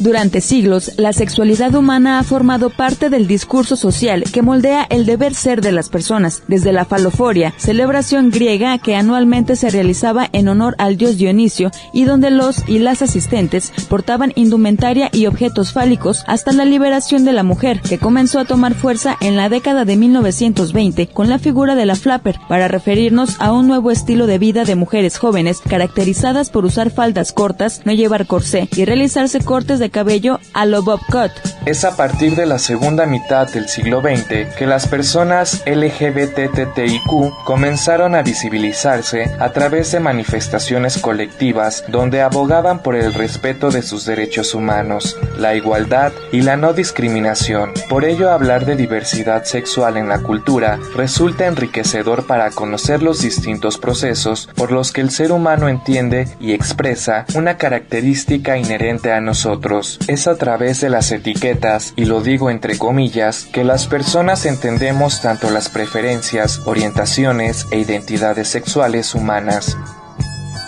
Durante 0.00 0.40
siglos, 0.40 0.92
la 0.96 1.12
sexualidad 1.12 1.74
humana 1.74 2.18
ha 2.18 2.22
formado 2.22 2.70
parte 2.70 3.10
del 3.10 3.26
discurso 3.26 3.76
social 3.76 4.24
que 4.32 4.40
moldea 4.40 4.86
el 4.88 5.04
deber 5.04 5.34
ser 5.34 5.60
de 5.60 5.72
las 5.72 5.90
personas, 5.90 6.42
desde 6.48 6.72
la 6.72 6.86
faloforia, 6.86 7.52
celebración 7.58 8.30
griega 8.30 8.78
que 8.78 8.96
anualmente 8.96 9.56
se 9.56 9.68
realizaba 9.68 10.26
en 10.32 10.48
honor 10.48 10.74
al 10.78 10.96
dios 10.96 11.18
Dionisio 11.18 11.70
y 11.92 12.04
donde 12.04 12.30
los 12.30 12.66
y 12.66 12.78
las 12.78 13.02
asistentes 13.02 13.74
portaban 13.90 14.32
indumentaria 14.36 15.10
y 15.12 15.26
objetos 15.26 15.74
fálicos, 15.74 16.24
hasta 16.26 16.52
la 16.52 16.64
liberación 16.64 17.26
de 17.26 17.34
la 17.34 17.42
mujer, 17.42 17.82
que 17.82 17.98
comenzó 17.98 18.38
a 18.38 18.46
tomar 18.46 18.72
fuerza 18.72 19.18
en 19.20 19.36
la 19.36 19.50
década 19.50 19.84
de 19.84 19.98
1920 19.98 21.08
con 21.08 21.28
la 21.28 21.38
figura 21.38 21.74
de 21.74 21.84
la 21.84 21.94
flapper, 21.94 22.40
para 22.48 22.68
referirnos 22.68 23.38
a 23.38 23.52
un 23.52 23.66
nuevo 23.66 23.90
estilo 23.90 24.26
de 24.26 24.38
vida 24.38 24.64
de 24.64 24.76
mujeres 24.76 25.18
jóvenes 25.18 25.58
caracterizadas 25.60 26.48
por 26.48 26.64
usar 26.64 26.90
faldas 26.90 27.32
cortas, 27.32 27.82
no 27.84 27.92
llevar 27.92 28.26
corsé 28.26 28.66
y 28.74 28.86
realizarse 28.86 29.40
cortes 29.40 29.78
de 29.78 29.89
cabello 29.90 30.40
a 30.54 30.66
lo 30.66 30.82
Bob 30.82 31.00
Cut. 31.10 31.32
Es 31.66 31.84
a 31.84 31.96
partir 31.96 32.36
de 32.36 32.46
la 32.46 32.58
segunda 32.58 33.04
mitad 33.04 33.46
del 33.52 33.68
siglo 33.68 34.00
XX 34.00 34.54
que 34.56 34.66
las 34.66 34.86
personas 34.86 35.62
LGBTTIQ 35.66 37.44
comenzaron 37.44 38.14
a 38.14 38.22
visibilizarse 38.22 39.30
a 39.38 39.52
través 39.52 39.92
de 39.92 40.00
manifestaciones 40.00 40.96
colectivas 40.98 41.84
donde 41.88 42.22
abogaban 42.22 42.82
por 42.82 42.96
el 42.96 43.12
respeto 43.12 43.70
de 43.70 43.82
sus 43.82 44.06
derechos 44.06 44.54
humanos, 44.54 45.18
la 45.38 45.54
igualdad 45.54 46.12
y 46.32 46.40
la 46.40 46.56
no 46.56 46.72
discriminación. 46.72 47.72
Por 47.88 48.04
ello 48.04 48.30
hablar 48.30 48.64
de 48.64 48.76
diversidad 48.76 49.44
sexual 49.44 49.96
en 49.96 50.08
la 50.08 50.20
cultura 50.20 50.78
resulta 50.96 51.46
enriquecedor 51.46 52.26
para 52.26 52.50
conocer 52.50 53.02
los 53.02 53.20
distintos 53.20 53.76
procesos 53.76 54.48
por 54.54 54.72
los 54.72 54.92
que 54.92 55.02
el 55.02 55.10
ser 55.10 55.32
humano 55.32 55.68
entiende 55.68 56.28
y 56.40 56.52
expresa 56.52 57.26
una 57.34 57.58
característica 57.58 58.56
inherente 58.56 59.12
a 59.12 59.20
nosotros 59.20 59.79
es 60.08 60.26
a 60.26 60.36
través 60.36 60.80
de 60.80 60.90
las 60.90 61.10
etiquetas, 61.12 61.92
y 61.96 62.04
lo 62.04 62.20
digo 62.20 62.50
entre 62.50 62.78
comillas, 62.78 63.44
que 63.52 63.64
las 63.64 63.86
personas 63.86 64.46
entendemos 64.46 65.20
tanto 65.20 65.50
las 65.50 65.68
preferencias, 65.68 66.60
orientaciones 66.64 67.66
e 67.70 67.78
identidades 67.78 68.48
sexuales 68.48 69.14
humanas 69.14 69.76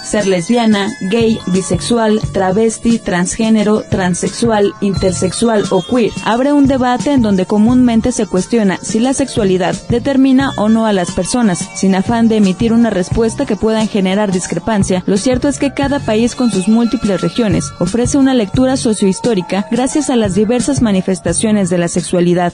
ser 0.02 0.26
lesbiana, 0.26 0.90
gay, 1.00 1.38
bisexual, 1.46 2.20
travesti, 2.32 2.98
transgénero, 2.98 3.82
transexual, 3.90 4.74
intersexual 4.80 5.64
o 5.70 5.82
queer. 5.82 6.12
Abre 6.24 6.52
un 6.52 6.66
debate 6.66 7.12
en 7.12 7.22
donde 7.22 7.46
comúnmente 7.46 8.12
se 8.12 8.26
cuestiona 8.26 8.78
si 8.82 9.00
la 9.00 9.14
sexualidad 9.14 9.74
determina 9.88 10.52
o 10.56 10.68
no 10.68 10.86
a 10.86 10.92
las 10.92 11.10
personas, 11.12 11.68
sin 11.74 11.94
afán 11.94 12.28
de 12.28 12.36
emitir 12.36 12.72
una 12.72 12.90
respuesta 12.90 13.46
que 13.46 13.56
pueda 13.56 13.86
generar 13.86 14.32
discrepancia. 14.32 15.02
Lo 15.06 15.16
cierto 15.16 15.48
es 15.48 15.58
que 15.58 15.72
cada 15.72 16.00
país 16.00 16.34
con 16.34 16.50
sus 16.50 16.68
múltiples 16.68 17.20
regiones 17.20 17.72
ofrece 17.78 18.18
una 18.18 18.34
lectura 18.34 18.76
sociohistórica 18.76 19.66
gracias 19.70 20.10
a 20.10 20.16
las 20.16 20.34
diversas 20.34 20.82
manifestaciones 20.82 21.70
de 21.70 21.78
la 21.78 21.88
sexualidad. 21.88 22.52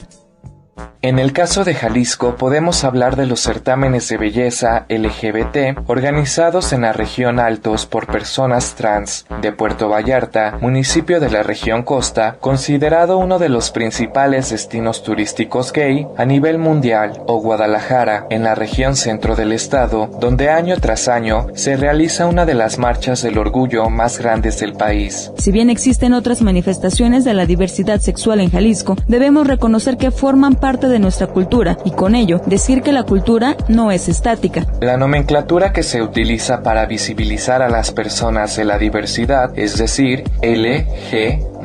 En 1.01 1.17
el 1.17 1.31
caso 1.31 1.63
de 1.63 1.75
Jalisco 1.75 2.35
podemos 2.35 2.83
hablar 2.83 3.15
de 3.15 3.25
los 3.25 3.39
certámenes 3.39 4.09
de 4.09 4.17
belleza 4.17 4.85
LGBT 4.89 5.87
organizados 5.87 6.73
en 6.73 6.81
la 6.81 6.91
región 6.91 7.39
Altos 7.39 7.85
por 7.85 8.05
personas 8.05 8.75
trans 8.75 9.25
de 9.41 9.53
Puerto 9.53 9.87
Vallarta, 9.87 10.57
municipio 10.59 11.21
de 11.21 11.29
la 11.29 11.41
región 11.41 11.83
Costa, 11.83 12.35
considerado 12.41 13.17
uno 13.17 13.39
de 13.39 13.47
los 13.47 13.71
principales 13.71 14.49
destinos 14.49 15.01
turísticos 15.01 15.71
gay 15.71 16.05
a 16.17 16.25
nivel 16.25 16.57
mundial, 16.57 17.21
o 17.27 17.39
Guadalajara, 17.39 18.27
en 18.29 18.43
la 18.43 18.55
región 18.55 18.97
centro 18.97 19.37
del 19.37 19.53
estado, 19.53 20.07
donde 20.19 20.49
año 20.49 20.75
tras 20.81 21.07
año 21.07 21.47
se 21.53 21.77
realiza 21.77 22.25
una 22.25 22.45
de 22.45 22.55
las 22.55 22.77
marchas 22.77 23.21
del 23.21 23.37
orgullo 23.37 23.89
más 23.89 24.19
grandes 24.19 24.59
del 24.59 24.73
país. 24.73 25.31
Si 25.37 25.53
bien 25.53 25.69
existen 25.69 26.11
otras 26.11 26.41
manifestaciones 26.41 27.23
de 27.23 27.35
la 27.35 27.45
diversidad 27.45 28.01
sexual 28.01 28.41
en 28.41 28.51
Jalisco, 28.51 28.97
debemos 29.07 29.47
reconocer 29.47 29.95
que 29.95 30.11
forman 30.11 30.55
parte 30.55 30.88
de 30.89 30.99
nuestra 30.99 31.27
cultura 31.27 31.77
y 31.85 31.91
con 31.91 32.15
ello 32.15 32.41
decir 32.45 32.81
que 32.81 32.91
la 32.91 33.03
cultura 33.03 33.55
no 33.67 33.91
es 33.91 34.09
estática. 34.09 34.65
La 34.81 34.97
nomenclatura 34.97 35.71
que 35.71 35.83
se 35.83 36.01
utiliza 36.01 36.61
para 36.63 36.85
visibilizar 36.85 37.61
a 37.61 37.69
las 37.69 37.91
personas 37.91 38.55
de 38.57 38.65
la 38.65 38.77
diversidad, 38.77 39.57
es 39.57 39.77
decir, 39.77 40.23
L, 40.41 40.85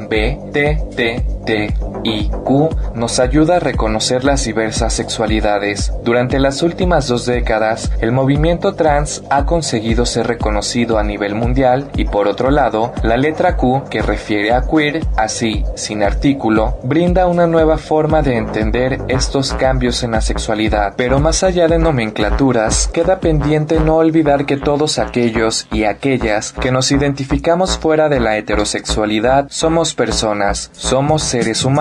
B, 0.09 0.38
T, 0.53 0.82
T, 0.97 1.25
T 1.44 1.75
y 2.05 2.28
Q 2.28 2.69
nos 2.94 3.19
ayuda 3.19 3.56
a 3.56 3.60
reconocer 3.60 4.25
las 4.25 4.44
diversas 4.44 4.93
sexualidades. 4.93 5.93
Durante 6.05 6.38
las 6.38 6.62
últimas 6.62 7.09
dos 7.09 7.27
décadas, 7.27 7.91
el 8.00 8.12
movimiento 8.12 8.75
trans 8.75 9.22
ha 9.31 9.47
conseguido 9.47 10.06
ser 10.06 10.27
reconocido 10.27 10.99
a 10.99 11.03
nivel 11.03 11.34
mundial 11.34 11.91
y 11.97 12.05
por 12.05 12.28
otro 12.28 12.50
lado, 12.50 12.93
la 13.03 13.16
letra 13.16 13.56
Q, 13.56 13.84
que 13.91 14.03
refiere 14.03 14.53
a 14.53 14.62
queer, 14.62 15.00
así, 15.16 15.65
sin 15.75 16.03
artículo, 16.03 16.78
brinda 16.82 17.26
una 17.26 17.47
nueva 17.47 17.78
forma 17.78 18.22
de 18.22 18.37
entender 18.37 19.00
estos 19.09 19.55
cambios 19.55 20.03
en 20.03 20.12
la 20.12 20.21
sexualidad. 20.21 20.94
Pero 20.97 21.21
más 21.21 21.43
allá 21.43 21.69
de 21.69 21.78
nomenclaturas, 21.78 22.88
queda 22.88 23.21
pendiente 23.21 23.81
no 23.81 23.97
olvidar 23.97 24.47
que 24.47 24.56
todos 24.56 24.99
aquellos 24.99 25.66
y 25.72 25.84
aquellas 25.84 26.53
que 26.53 26.71
nos 26.71 26.93
identificamos 26.93 27.78
fuera 27.78 28.09
de 28.09 28.21
la 28.21 28.37
heterosexualidad 28.37 29.47
somos 29.50 29.84
personas, 29.93 30.71
somos 30.72 31.22
seres 31.22 31.65
humanos 31.67 31.75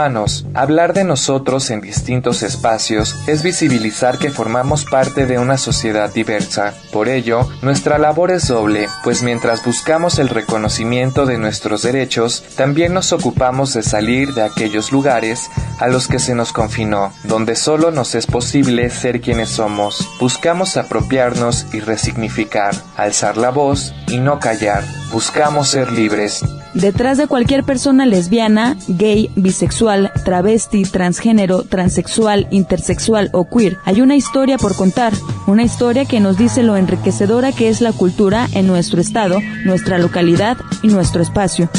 Hablar 0.54 0.94
de 0.94 1.04
nosotros 1.04 1.70
en 1.70 1.82
distintos 1.82 2.42
espacios 2.42 3.16
es 3.28 3.44
visibilizar 3.44 4.18
que 4.18 4.32
formamos 4.32 4.86
parte 4.86 5.26
de 5.26 5.38
una 5.38 5.58
sociedad 5.58 6.12
diversa. 6.12 6.74
Por 6.92 7.10
ello, 7.10 7.48
nuestra 7.62 7.98
labor 7.98 8.32
es 8.32 8.48
doble, 8.48 8.90
pues 9.04 9.22
mientras 9.22 9.64
buscamos 9.64 10.20
el 10.20 10.30
reconocimiento 10.30 11.26
de 11.26 11.38
nuestros 11.38 11.84
derechos, 11.84 12.44
también 12.56 12.94
nos 12.94 13.14
ocupamos 13.14 13.74
de 13.74 13.84
salir 13.84 14.34
de 14.34 14.44
aquellos 14.44 14.92
lugares 14.92 15.50
a 15.80 15.88
los 15.88 16.08
que 16.08 16.20
se 16.20 16.34
nos 16.34 16.54
confinó, 16.54 17.14
donde 17.24 17.56
solo 17.56 17.92
nos 17.92 18.16
es 18.16 18.26
posible 18.26 18.90
ser 18.90 19.22
quienes 19.22 19.50
somos. 19.50 20.10
Buscamos 20.20 20.78
apropiarnos 20.78 21.68
y 21.74 21.82
resignificar, 21.82 22.74
alzar 22.98 23.38
la 23.38 23.52
voz 23.52 23.94
y 24.08 24.18
no 24.20 24.40
callar. 24.40 24.84
Buscamos 25.12 25.70
ser 25.70 25.92
libres. 25.92 26.44
Detrás 26.74 27.20
de 27.20 27.28
cualquier 27.28 27.64
persona 27.64 28.08
lesbiana, 28.08 28.78
gay, 28.88 29.30
bisexual, 29.36 30.12
travesti, 30.26 30.84
transgénero, 30.84 31.64
transexual, 31.64 32.48
intersexual 32.50 33.30
o 33.32 33.48
queer, 33.48 33.78
hay 33.86 34.02
una 34.02 34.16
historia 34.16 34.58
por 34.58 34.76
contar, 34.76 35.14
una 35.46 35.64
historia 35.64 36.06
que 36.06 36.20
nos 36.20 36.38
dice 36.38 36.64
lo 36.64 36.76
enriquecedora 36.76 37.52
que 37.52 37.70
es 37.70 37.80
la 37.80 37.92
cultura 37.92 38.48
en 38.54 38.66
nuestro 38.66 39.02
estado, 39.02 39.40
nuestra 39.66 40.00
localidad 40.00 40.58
y 40.82 40.88
nuestro 40.88 41.22
espacio. 41.22 41.70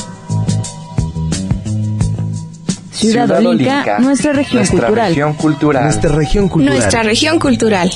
Ciudad, 2.93 3.31
Olinca, 3.33 3.99
nuestra 3.99 4.33
región 4.33 4.61
nuestra 4.61 4.79
cultural. 4.79 5.09
Región 5.09 5.35
cultural. 5.35 5.85
Nuestra 5.85 6.13
región 6.13 6.49
cultural. 6.49 6.79
Nuestra 6.79 7.03
región 7.03 7.39
cultural. 7.41 7.91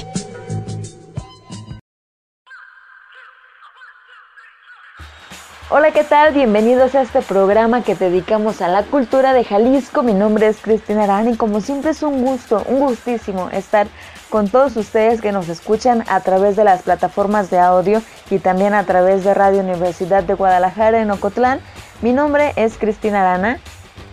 Hola, 5.71 5.91
¿qué 5.91 6.03
tal? 6.03 6.33
Bienvenidos 6.33 6.95
a 6.95 7.03
este 7.03 7.21
programa 7.21 7.83
que 7.83 7.95
dedicamos 7.95 8.63
a 8.63 8.69
la 8.69 8.85
cultura 8.85 9.35
de 9.35 9.45
Jalisco. 9.45 10.03
Mi 10.03 10.15
nombre 10.15 10.47
es 10.47 10.57
Cristina 10.63 11.05
Arán 11.05 11.29
y 11.29 11.37
como 11.37 11.61
siempre 11.61 11.91
es 11.91 12.03
un 12.03 12.25
gusto, 12.25 12.63
un 12.69 12.79
gustísimo 12.81 13.51
estar 13.51 13.87
con 14.31 14.49
todos 14.49 14.79
ustedes 14.79 15.21
que 15.21 15.31
nos 15.31 15.51
escuchan 15.51 16.05
a 16.09 16.21
través 16.21 16.57
de 16.57 16.65
las 16.65 16.85
plataformas 16.85 17.51
de 17.51 17.59
audio 17.59 18.01
y 18.31 18.39
también 18.39 18.73
a 18.73 18.85
través 18.85 19.25
de 19.25 19.35
Radio 19.35 19.61
Universidad 19.61 20.25
de 20.25 20.33
Guadalajara 20.33 21.03
en 21.03 21.11
Ocotlán. 21.11 21.61
Mi 22.01 22.15
nombre 22.15 22.55
es 22.57 22.79
Cristina 22.79 23.21
Arana 23.21 23.61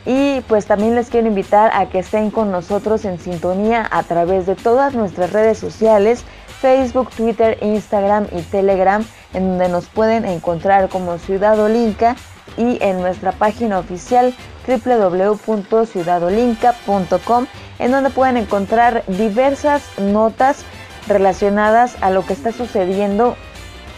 y 0.05 0.41
pues 0.49 0.65
también 0.65 0.93
les 0.93 1.09
quiero 1.09 1.27
invitar 1.27 1.71
a 1.73 1.85
que 1.85 1.99
estén 1.99 2.31
con 2.31 2.51
nosotros 2.51 3.05
en 3.05 3.17
sintonía 3.17 3.87
a 3.91 4.03
través 4.03 4.45
de 4.45 4.55
todas 4.55 4.93
nuestras 4.93 5.31
redes 5.31 5.57
sociales, 5.57 6.25
Facebook, 6.65 7.11
Twitter, 7.11 7.59
Instagram 7.61 8.25
y 8.31 8.41
Telegram 8.41 9.05
en 9.35 9.49
donde 9.49 9.69
nos 9.69 9.85
pueden 9.85 10.25
encontrar 10.25 10.89
como 10.89 11.19
Ciudad 11.19 11.59
Olinca 11.59 12.15
y 12.57 12.79
en 12.81 13.01
nuestra 13.01 13.33
página 13.33 13.77
oficial 13.77 14.33
www.ciudadolinca.com 14.67 17.45
en 17.77 17.91
donde 17.91 18.09
pueden 18.09 18.37
encontrar 18.37 19.03
diversas 19.05 19.83
notas 19.99 20.65
relacionadas 21.07 21.97
a 22.01 22.09
lo 22.09 22.25
que 22.25 22.33
está 22.33 22.51
sucediendo 22.51 23.35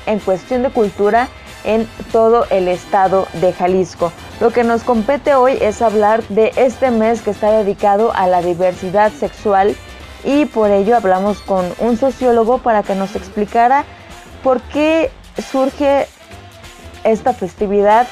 en 0.05 0.19
cuestión 0.19 0.61
de 0.61 0.69
cultura 0.69 1.29
en 1.63 1.87
todo 2.11 2.47
el 2.49 2.67
estado 2.67 3.29
de 3.39 3.53
Jalisco. 3.53 4.11
Lo 4.41 4.51
que 4.51 4.65
nos 4.65 4.83
compete 4.83 5.35
hoy 5.35 5.57
es 5.61 5.81
hablar 5.81 6.21
de 6.27 6.51
este 6.57 6.91
mes 6.91 7.21
que 7.21 7.31
está 7.31 7.49
dedicado 7.49 8.11
a 8.13 8.27
la 8.27 8.41
diversidad 8.41 9.13
sexual 9.13 9.73
y 10.23 10.45
por 10.45 10.71
ello 10.71 10.95
hablamos 10.95 11.39
con 11.41 11.65
un 11.79 11.97
sociólogo 11.97 12.59
para 12.59 12.83
que 12.83 12.95
nos 12.95 13.15
explicara 13.15 13.85
por 14.43 14.61
qué 14.61 15.11
surge 15.51 16.07
esta 17.03 17.33
festividad 17.33 18.07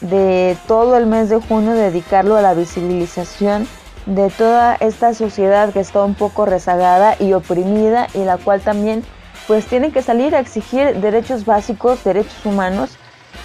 de 0.00 0.56
todo 0.66 0.96
el 0.96 1.06
mes 1.06 1.28
de 1.28 1.36
junio, 1.36 1.72
dedicarlo 1.72 2.36
a 2.36 2.42
la 2.42 2.54
visibilización 2.54 3.68
de 4.06 4.30
toda 4.30 4.76
esta 4.76 5.14
sociedad 5.14 5.72
que 5.72 5.80
está 5.80 6.02
un 6.04 6.14
poco 6.14 6.46
rezagada 6.46 7.16
y 7.18 7.32
oprimida 7.34 8.06
y 8.14 8.24
la 8.24 8.38
cual 8.38 8.60
también 8.60 9.04
pues 9.46 9.66
tiene 9.66 9.92
que 9.92 10.02
salir 10.02 10.34
a 10.34 10.40
exigir 10.40 10.96
derechos 11.00 11.44
básicos, 11.44 12.02
derechos 12.04 12.44
humanos. 12.44 12.96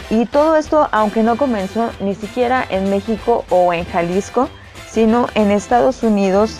Y 0.10 0.25
todo 0.25 0.56
esto 0.56 0.88
aunque 0.92 1.24
no 1.24 1.36
comenzó 1.36 1.90
ni 2.00 2.16
siquiera 2.16 2.66
en 2.69 2.90
México 2.90 3.44
o 3.50 3.74
en 3.74 3.86
Jalisco, 3.86 4.50
sino 4.90 5.28
en 5.36 5.52
Estados 5.52 6.04
Unidos, 6.04 6.60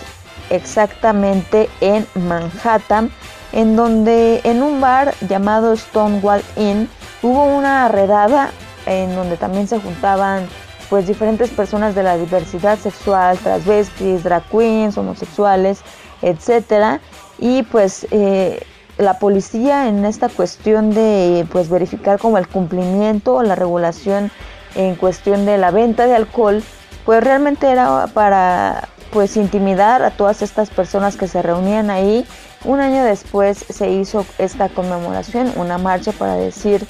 exactamente 0.50 1.68
en 1.80 2.06
Manhattan, 2.14 3.10
en 3.52 3.76
donde 3.76 4.40
en 4.44 4.62
un 4.62 4.80
bar 4.80 5.14
llamado 5.28 5.76
Stonewall 5.76 6.42
Inn 6.56 6.88
hubo 7.22 7.44
una 7.44 7.88
redada 7.88 8.50
en 8.86 9.14
donde 9.14 9.36
también 9.36 9.66
se 9.66 9.80
juntaban 9.80 10.46
pues 10.88 11.06
diferentes 11.06 11.50
personas 11.50 11.94
de 11.94 12.02
la 12.02 12.16
diversidad 12.16 12.78
sexual, 12.78 13.38
transvestis, 13.38 14.22
drag 14.22 14.44
queens, 14.50 14.96
homosexuales, 14.96 15.80
etcétera, 16.22 17.00
y 17.38 17.64
pues 17.64 18.06
eh, 18.10 18.62
la 18.98 19.18
policía 19.18 19.88
en 19.88 20.04
esta 20.04 20.28
cuestión 20.28 20.90
de 20.90 21.46
pues 21.50 21.68
verificar 21.68 22.18
como 22.18 22.38
el 22.38 22.48
cumplimiento 22.48 23.34
o 23.34 23.42
la 23.42 23.54
regulación 23.54 24.30
en 24.74 24.94
cuestión 24.94 25.44
de 25.44 25.58
la 25.58 25.70
venta 25.70 26.06
de 26.06 26.14
alcohol, 26.14 26.62
pues 27.04 27.22
realmente 27.22 27.70
era 27.70 28.06
para 28.12 28.88
pues 29.12 29.36
intimidar 29.36 30.02
a 30.02 30.10
todas 30.10 30.42
estas 30.42 30.70
personas 30.70 31.16
que 31.16 31.28
se 31.28 31.42
reunían 31.42 31.90
ahí. 31.90 32.26
Un 32.64 32.80
año 32.80 33.04
después 33.04 33.64
se 33.68 33.90
hizo 33.90 34.26
esta 34.38 34.68
conmemoración, 34.68 35.52
una 35.56 35.78
marcha 35.78 36.12
para 36.12 36.34
decir 36.34 36.86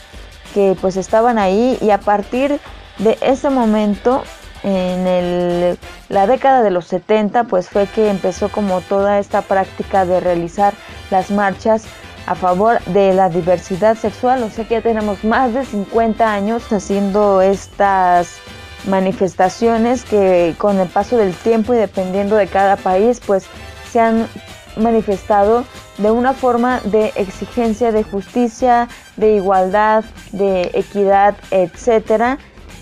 que 0.55 0.77
pues 0.81 0.97
estaban 0.97 1.39
ahí 1.39 1.79
y 1.81 1.91
a 1.91 1.99
partir 1.99 2.61
de 2.99 3.19
ese 3.21 3.51
momento 3.51 4.23
en 4.63 5.77
la 6.09 6.27
década 6.27 6.63
de 6.63 6.71
los 6.71 6.87
70 6.87 7.45
pues 7.45 7.69
fue 7.69 7.87
que 7.87 8.09
empezó 8.09 8.49
como 8.49 8.81
toda 8.81 9.19
esta 9.19 9.43
práctica 9.43 10.07
de 10.07 10.21
realizar 10.21 10.75
las 11.11 11.31
marchas 11.31 11.85
a 12.27 12.35
favor 12.35 12.83
de 12.87 13.15
la 13.15 13.29
diversidad 13.29 13.97
sexual, 13.97 14.43
o 14.43 14.51
sea 14.51 14.67
que 14.67 14.75
ya 14.75 14.81
tenemos 14.81 15.23
más 15.23 15.55
de 15.55 15.65
50 15.65 16.33
años 16.33 16.73
haciendo 16.73 17.41
estas 17.41 18.39
manifestaciones 18.87 20.05
que 20.05 20.55
con 20.59 20.79
el 20.79 20.89
paso 20.89 21.17
del 21.17 21.35
tiempo 21.35 21.75
y 21.75 21.79
dependiendo 21.79 22.37
de 22.37 22.47
cada 22.47 22.77
país 22.77 23.21
pues 23.25 23.47
se 23.91 24.01
han 24.01 24.29
manifestado 24.77 25.65
de 25.99 26.11
una 26.11 26.35
forma 26.35 26.81
de 26.85 27.13
exigencia 27.17 27.93
de 27.93 28.05
justicia, 28.05 28.89
de 29.17 29.37
igualdad, 29.37 30.05
de 30.33 30.71
equidad, 30.75 31.37
etcétera. 31.51 32.39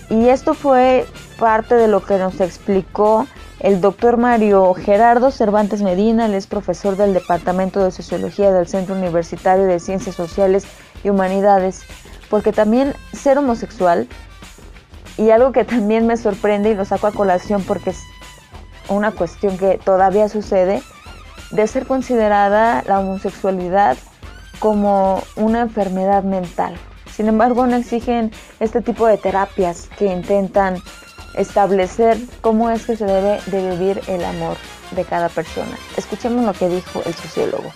Y 0.09 0.27
esto 0.27 0.53
fue 0.53 1.05
parte 1.39 1.75
de 1.75 1.87
lo 1.87 2.03
que 2.03 2.17
nos 2.17 2.39
explicó 2.41 3.25
el 3.59 3.81
doctor 3.81 4.17
Mario 4.17 4.73
Gerardo 4.73 5.31
Cervantes 5.31 5.81
Medina, 5.81 6.25
él 6.25 6.33
es 6.33 6.45
profesor 6.45 6.97
del 6.97 7.13
Departamento 7.13 7.83
de 7.83 7.91
Sociología 7.91 8.51
del 8.51 8.67
Centro 8.67 8.95
Universitario 8.95 9.65
de 9.65 9.79
Ciencias 9.79 10.15
Sociales 10.15 10.67
y 11.03 11.09
Humanidades, 11.09 11.83
porque 12.29 12.51
también 12.51 12.93
ser 13.13 13.37
homosexual, 13.37 14.07
y 15.17 15.29
algo 15.29 15.51
que 15.51 15.63
también 15.63 16.07
me 16.07 16.17
sorprende 16.17 16.71
y 16.71 16.75
lo 16.75 16.85
saco 16.85 17.07
a 17.07 17.11
colación 17.11 17.63
porque 17.63 17.91
es 17.91 18.03
una 18.89 19.11
cuestión 19.11 19.57
que 19.57 19.79
todavía 19.83 20.29
sucede, 20.29 20.81
de 21.51 21.67
ser 21.67 21.85
considerada 21.85 22.83
la 22.87 22.99
homosexualidad 22.99 23.97
como 24.59 25.21
una 25.35 25.61
enfermedad 25.61 26.23
mental. 26.23 26.75
Sin 27.11 27.27
embargo, 27.27 27.65
no 27.65 27.75
exigen 27.75 28.31
este 28.59 28.81
tipo 28.81 29.07
de 29.07 29.17
terapias 29.17 29.89
que 29.97 30.07
intentan 30.07 30.77
establecer 31.37 32.17
cómo 32.41 32.69
es 32.69 32.85
que 32.85 32.95
se 32.95 33.05
debe 33.05 33.39
de 33.47 33.71
vivir 33.71 34.01
el 34.07 34.23
amor 34.23 34.57
de 34.91 35.03
cada 35.03 35.29
persona. 35.29 35.77
Escuchemos 35.97 36.45
lo 36.45 36.53
que 36.53 36.69
dijo 36.69 37.01
el 37.05 37.13
sociólogo. 37.13 37.71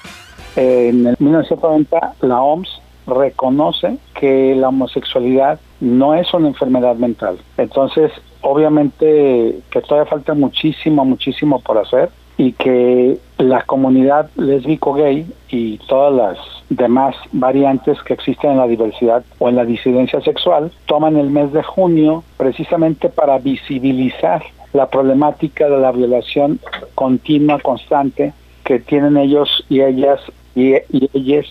En 0.55 1.07
el 1.07 1.15
1990 1.19 2.15
la 2.21 2.41
OMS 2.41 2.81
reconoce 3.07 3.97
que 4.13 4.55
la 4.55 4.69
homosexualidad 4.69 5.59
no 5.79 6.13
es 6.13 6.33
una 6.33 6.47
enfermedad 6.47 6.95
mental. 6.95 7.37
Entonces, 7.57 8.11
obviamente 8.41 9.59
que 9.69 9.81
todavía 9.81 10.09
falta 10.09 10.33
muchísimo, 10.33 11.05
muchísimo 11.05 11.59
por 11.59 11.77
hacer 11.77 12.09
y 12.37 12.53
que 12.53 13.17
la 13.37 13.63
comunidad 13.63 14.29
lésbico-gay 14.35 15.27
y 15.49 15.77
todas 15.89 16.13
las 16.13 16.37
demás 16.69 17.15
variantes 17.33 18.01
que 18.03 18.13
existen 18.13 18.51
en 18.51 18.57
la 18.57 18.67
diversidad 18.67 19.25
o 19.39 19.49
en 19.49 19.57
la 19.57 19.65
disidencia 19.65 20.21
sexual 20.21 20.71
toman 20.85 21.17
el 21.17 21.29
mes 21.29 21.51
de 21.51 21.63
junio 21.63 22.23
precisamente 22.37 23.09
para 23.09 23.39
visibilizar 23.39 24.43
la 24.71 24.87
problemática 24.87 25.67
de 25.67 25.79
la 25.79 25.91
violación 25.91 26.59
continua, 26.95 27.59
constante 27.59 28.33
que 28.63 28.79
tienen 28.79 29.17
ellos 29.17 29.65
y 29.67 29.81
ellas 29.81 30.21
y, 30.55 30.75
y 30.75 31.09
ellas 31.13 31.45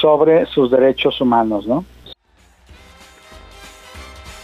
sobre 0.00 0.44
sus 0.46 0.70
derechos 0.70 1.20
humanos, 1.20 1.66
¿no? 1.66 1.84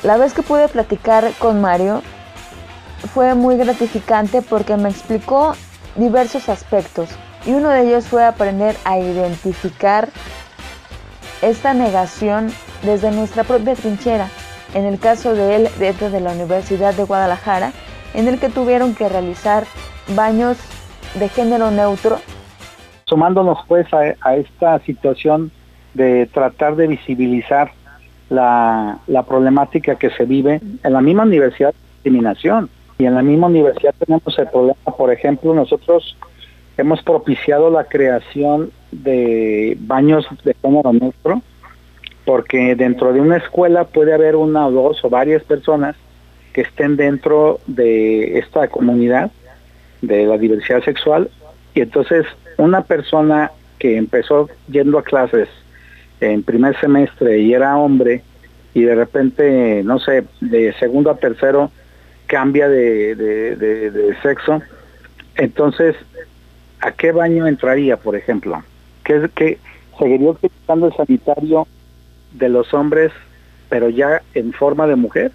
La 0.02 0.16
vez 0.16 0.32
que 0.32 0.42
pude 0.42 0.68
platicar 0.68 1.30
con 1.38 1.60
Mario 1.60 2.02
fue 3.12 3.34
muy 3.34 3.56
gratificante 3.56 4.42
porque 4.42 4.76
me 4.76 4.88
explicó 4.88 5.54
diversos 5.96 6.48
aspectos 6.48 7.10
y 7.46 7.52
uno 7.52 7.70
de 7.70 7.86
ellos 7.86 8.06
fue 8.06 8.24
aprender 8.24 8.76
a 8.84 8.98
identificar 8.98 10.08
esta 11.42 11.74
negación 11.74 12.50
desde 12.82 13.10
nuestra 13.10 13.44
propia 13.44 13.74
trinchera. 13.74 14.28
En 14.74 14.84
el 14.84 14.98
caso 14.98 15.34
de 15.34 15.56
él, 15.56 15.68
dentro 15.78 16.10
de 16.10 16.20
la 16.20 16.32
Universidad 16.32 16.94
de 16.94 17.04
Guadalajara, 17.04 17.72
en 18.14 18.28
el 18.28 18.38
que 18.38 18.48
tuvieron 18.48 18.94
que 18.94 19.08
realizar 19.08 19.64
baños 20.14 20.58
de 21.14 21.28
género 21.28 21.70
neutro. 21.70 22.18
Sumándonos 23.06 23.58
pues 23.66 23.86
a, 23.92 24.36
esta 24.36 24.78
situación 24.80 25.50
de 25.94 26.26
tratar 26.26 26.76
de 26.76 26.86
visibilizar 26.86 27.72
la, 28.30 28.98
la 29.06 29.22
problemática 29.24 29.96
que 29.96 30.10
se 30.10 30.24
vive 30.24 30.60
en 30.82 30.92
la 30.92 31.00
misma 31.00 31.24
universidad 31.24 31.70
de 31.70 31.78
discriminación. 31.94 32.70
Y 32.98 33.04
en 33.06 33.14
la 33.14 33.22
misma 33.22 33.48
universidad 33.48 33.94
tenemos 33.98 34.38
el 34.38 34.46
problema, 34.48 34.96
por 34.96 35.12
ejemplo, 35.12 35.54
nosotros 35.54 36.16
hemos 36.76 37.02
propiciado 37.02 37.70
la 37.70 37.84
creación 37.84 38.70
de 38.92 39.76
baños 39.80 40.26
de 40.44 40.54
género 40.62 40.92
neutro, 40.92 41.42
porque 42.24 42.74
dentro 42.74 43.12
de 43.12 43.20
una 43.20 43.36
escuela 43.36 43.84
puede 43.84 44.14
haber 44.14 44.36
una 44.36 44.66
o 44.66 44.70
dos 44.70 45.04
o 45.04 45.10
varias 45.10 45.42
personas 45.44 45.96
que 46.52 46.62
estén 46.62 46.96
dentro 46.96 47.60
de 47.66 48.38
esta 48.38 48.68
comunidad 48.68 49.30
de 50.02 50.26
la 50.26 50.38
diversidad 50.38 50.82
sexual. 50.82 51.30
Y 51.74 51.80
entonces 51.80 52.26
una 52.56 52.82
persona 52.82 53.50
que 53.78 53.96
empezó 53.96 54.48
yendo 54.70 54.98
a 54.98 55.04
clases 55.04 55.48
en 56.20 56.42
primer 56.42 56.78
semestre 56.80 57.38
y 57.38 57.54
era 57.54 57.76
hombre 57.78 58.22
y 58.74 58.82
de 58.82 58.94
repente, 58.94 59.82
no 59.84 59.98
sé, 59.98 60.24
de 60.40 60.72
segundo 60.74 61.10
a 61.10 61.16
tercero 61.16 61.70
cambia 62.26 62.68
de, 62.68 64.14
sexo, 64.22 64.62
entonces, 65.34 65.96
¿a 66.80 66.92
qué 66.92 67.10
baño 67.12 67.46
entraría, 67.46 67.96
por 67.96 68.14
ejemplo? 68.14 68.62
¿Qué, 69.02 69.28
qué 69.34 69.58
seguiría 69.98 70.30
utilizando 70.30 70.86
el 70.86 70.94
sanitario 70.94 71.66
de 72.32 72.48
los 72.48 72.72
hombres, 72.72 73.10
pero 73.68 73.88
ya 73.88 74.22
en 74.34 74.52
forma 74.52 74.86
de 74.86 74.96
mujer? 74.96 75.32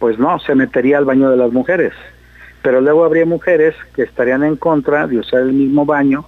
Pues 0.00 0.18
no, 0.18 0.38
se 0.40 0.54
metería 0.56 0.98
al 0.98 1.04
baño 1.04 1.30
de 1.30 1.36
las 1.36 1.52
mujeres. 1.52 1.92
Pero 2.62 2.80
luego 2.80 3.04
habría 3.04 3.26
mujeres 3.26 3.74
que 3.94 4.02
estarían 4.02 4.42
en 4.42 4.56
contra 4.56 5.06
de 5.06 5.18
usar 5.18 5.42
el 5.42 5.52
mismo 5.52 5.84
baño 5.84 6.24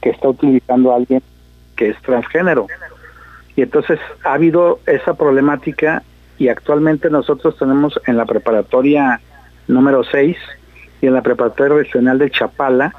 que 0.00 0.10
está 0.10 0.28
utilizando 0.28 0.94
alguien 0.94 1.22
que 1.76 1.90
es 1.90 2.00
transgénero. 2.02 2.66
Y 3.56 3.62
entonces 3.62 3.98
ha 4.24 4.34
habido 4.34 4.80
esa 4.86 5.14
problemática 5.14 6.02
y 6.38 6.48
actualmente 6.48 7.10
nosotros 7.10 7.56
tenemos 7.58 8.00
en 8.06 8.16
la 8.16 8.24
preparatoria 8.24 9.20
número 9.68 10.02
6 10.04 10.36
y 11.00 11.06
en 11.06 11.14
la 11.14 11.22
preparatoria 11.22 11.76
regional 11.76 12.18
de 12.18 12.30
Chapala 12.30 12.94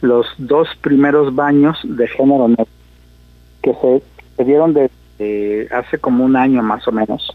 los 0.00 0.26
dos 0.38 0.68
primeros 0.80 1.34
baños 1.34 1.78
de 1.82 2.06
género 2.06 2.48
que 3.62 3.74
se, 4.36 4.44
dieron 4.44 4.72
de, 4.72 5.68
hace 5.72 5.98
como 5.98 6.24
un 6.24 6.36
año 6.36 6.62
más 6.62 6.86
o 6.86 6.92
menos. 6.92 7.34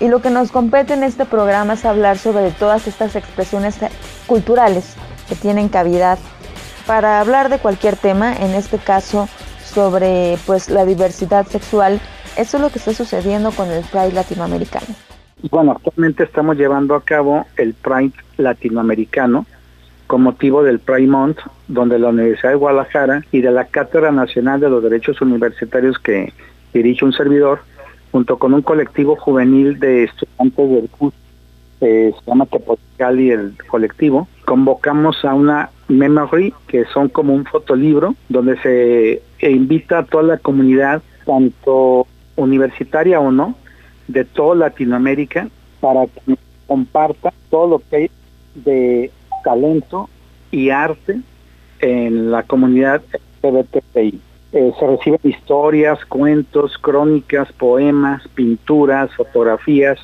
Y 0.00 0.08
lo 0.08 0.20
que 0.20 0.30
nos 0.30 0.52
compete 0.52 0.94
en 0.94 1.02
este 1.02 1.24
programa 1.24 1.74
es 1.74 1.84
hablar 1.84 2.18
sobre 2.18 2.50
todas 2.52 2.86
estas 2.86 3.16
expresiones 3.16 3.78
culturales 4.26 4.96
que 5.28 5.34
tienen 5.34 5.68
cavidad 5.68 6.18
para 6.86 7.20
hablar 7.20 7.48
de 7.48 7.58
cualquier 7.58 7.96
tema, 7.96 8.34
en 8.34 8.54
este 8.54 8.78
caso 8.78 9.28
sobre 9.74 10.38
pues 10.46 10.70
la 10.70 10.84
diversidad 10.84 11.46
sexual 11.46 12.00
Eso 12.36 12.56
es 12.56 12.62
lo 12.62 12.70
que 12.70 12.78
está 12.78 12.92
sucediendo 12.92 13.50
con 13.50 13.70
el 13.70 13.84
Pride 13.84 14.12
latinoamericano. 14.12 14.86
Bueno, 15.50 15.72
actualmente 15.72 16.24
estamos 16.24 16.56
llevando 16.56 16.94
a 16.94 17.02
cabo 17.02 17.44
el 17.56 17.74
Pride 17.74 18.14
latinoamericano 18.38 19.46
con 20.06 20.22
motivo 20.22 20.62
del 20.62 20.78
Pride 20.78 21.06
Month, 21.06 21.38
donde 21.68 21.98
la 21.98 22.08
Universidad 22.08 22.50
de 22.50 22.56
Guadalajara 22.56 23.22
y 23.32 23.40
de 23.40 23.50
la 23.50 23.66
Cátedra 23.66 24.12
Nacional 24.12 24.60
de 24.60 24.70
los 24.70 24.82
Derechos 24.82 25.20
Universitarios 25.20 25.98
que 25.98 26.32
dirige 26.72 27.04
un 27.04 27.12
servidor, 27.12 27.60
junto 28.12 28.38
con 28.38 28.54
un 28.54 28.62
colectivo 28.62 29.16
juvenil 29.16 29.78
de 29.80 30.04
estudiantes 30.04 30.70
del 30.70 30.88
curso, 30.90 31.16
se 31.84 32.14
llama 32.26 32.46
y 33.18 33.30
el 33.30 33.54
colectivo, 33.66 34.26
convocamos 34.46 35.24
a 35.24 35.34
una 35.34 35.70
memory, 35.88 36.54
que 36.66 36.84
son 36.86 37.08
como 37.08 37.34
un 37.34 37.44
fotolibro, 37.44 38.14
donde 38.28 38.56
se 38.62 39.50
invita 39.50 39.98
a 39.98 40.04
toda 40.04 40.22
la 40.22 40.38
comunidad, 40.38 41.02
tanto 41.26 42.06
universitaria 42.36 43.20
o 43.20 43.30
no, 43.30 43.54
de 44.08 44.24
toda 44.24 44.54
Latinoamérica, 44.54 45.48
para 45.80 46.06
que 46.06 46.36
comparta 46.66 47.32
todo 47.50 47.68
lo 47.68 47.78
que 47.78 47.96
hay 47.96 48.10
de 48.54 49.10
talento 49.42 50.08
y 50.50 50.70
arte 50.70 51.20
en 51.80 52.30
la 52.30 52.44
comunidad 52.44 53.02
LGBTI. 53.42 54.20
Eh, 54.52 54.72
se 54.78 54.86
reciben 54.86 55.20
historias, 55.24 56.02
cuentos, 56.06 56.78
crónicas, 56.78 57.52
poemas, 57.52 58.26
pinturas, 58.28 59.12
fotografías, 59.14 59.98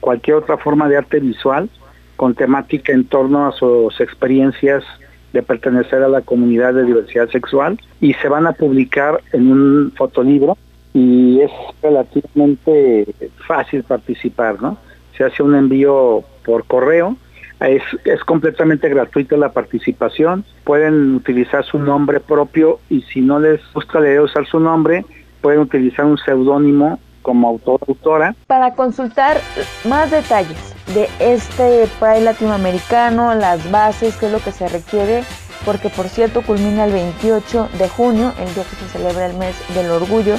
cualquier 0.00 0.36
otra 0.36 0.56
forma 0.56 0.88
de 0.88 0.96
arte 0.96 1.20
visual 1.20 1.68
con 2.16 2.34
temática 2.34 2.92
en 2.92 3.04
torno 3.04 3.46
a 3.46 3.52
sus 3.52 4.00
experiencias 4.00 4.84
de 5.32 5.42
pertenecer 5.42 6.02
a 6.02 6.08
la 6.08 6.22
comunidad 6.22 6.74
de 6.74 6.84
diversidad 6.84 7.28
sexual 7.28 7.78
y 8.00 8.14
se 8.14 8.28
van 8.28 8.46
a 8.46 8.52
publicar 8.52 9.20
en 9.32 9.52
un 9.52 9.92
fotolibro 9.96 10.56
y 10.94 11.40
es 11.40 11.50
relativamente 11.82 13.06
fácil 13.46 13.84
participar, 13.84 14.60
¿no? 14.60 14.78
Se 15.16 15.24
hace 15.24 15.42
un 15.42 15.54
envío 15.54 16.24
por 16.44 16.64
correo, 16.64 17.16
es, 17.60 17.82
es 18.04 18.24
completamente 18.24 18.88
gratuita 18.88 19.36
la 19.36 19.52
participación, 19.52 20.44
pueden 20.64 21.16
utilizar 21.16 21.64
su 21.64 21.78
nombre 21.78 22.20
propio 22.20 22.80
y 22.88 23.02
si 23.02 23.20
no 23.20 23.38
les 23.38 23.60
gusta 23.74 24.00
leer 24.00 24.20
usar 24.20 24.46
su 24.46 24.60
nombre, 24.60 25.04
pueden 25.40 25.60
utilizar 25.60 26.04
un 26.04 26.18
seudónimo 26.18 26.98
como 27.28 27.46
autor 27.46 27.78
autora. 27.86 28.34
Para 28.46 28.72
consultar 28.72 29.38
más 29.84 30.10
detalles 30.10 30.56
de 30.94 31.10
este 31.18 31.86
Pride 32.00 32.22
latinoamericano, 32.22 33.34
las 33.34 33.70
bases, 33.70 34.16
qué 34.16 34.26
es 34.26 34.32
lo 34.32 34.38
que 34.38 34.50
se 34.50 34.66
requiere, 34.66 35.24
porque 35.66 35.90
por 35.90 36.08
cierto 36.08 36.40
culmina 36.40 36.86
el 36.86 36.92
28 36.92 37.68
de 37.78 37.88
junio, 37.90 38.32
el 38.38 38.54
día 38.54 38.64
que 38.64 38.76
se 38.76 38.88
celebra 38.88 39.26
el 39.26 39.36
mes 39.36 39.54
del 39.74 39.90
orgullo. 39.90 40.36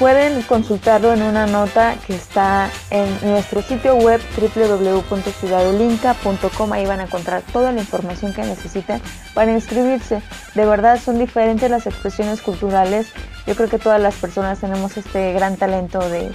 Pueden 0.00 0.42
consultarlo 0.42 1.12
en 1.12 1.20
una 1.20 1.46
nota 1.46 1.96
que 2.06 2.14
está 2.14 2.70
en 2.88 3.20
nuestro 3.20 3.60
sitio 3.60 3.96
web 3.96 4.22
www.ciudadelinca.com. 4.34 6.72
Ahí 6.72 6.86
van 6.86 7.00
a 7.00 7.02
encontrar 7.02 7.42
toda 7.52 7.70
la 7.70 7.80
información 7.80 8.32
que 8.32 8.40
necesitan 8.40 9.02
para 9.34 9.52
inscribirse. 9.52 10.22
De 10.54 10.64
verdad 10.64 10.98
son 10.98 11.18
diferentes 11.18 11.70
las 11.70 11.86
expresiones 11.86 12.40
culturales. 12.40 13.08
Yo 13.46 13.54
creo 13.54 13.68
que 13.68 13.78
todas 13.78 14.00
las 14.00 14.14
personas 14.14 14.60
tenemos 14.60 14.96
este 14.96 15.34
gran 15.34 15.58
talento 15.58 15.98
de 16.08 16.32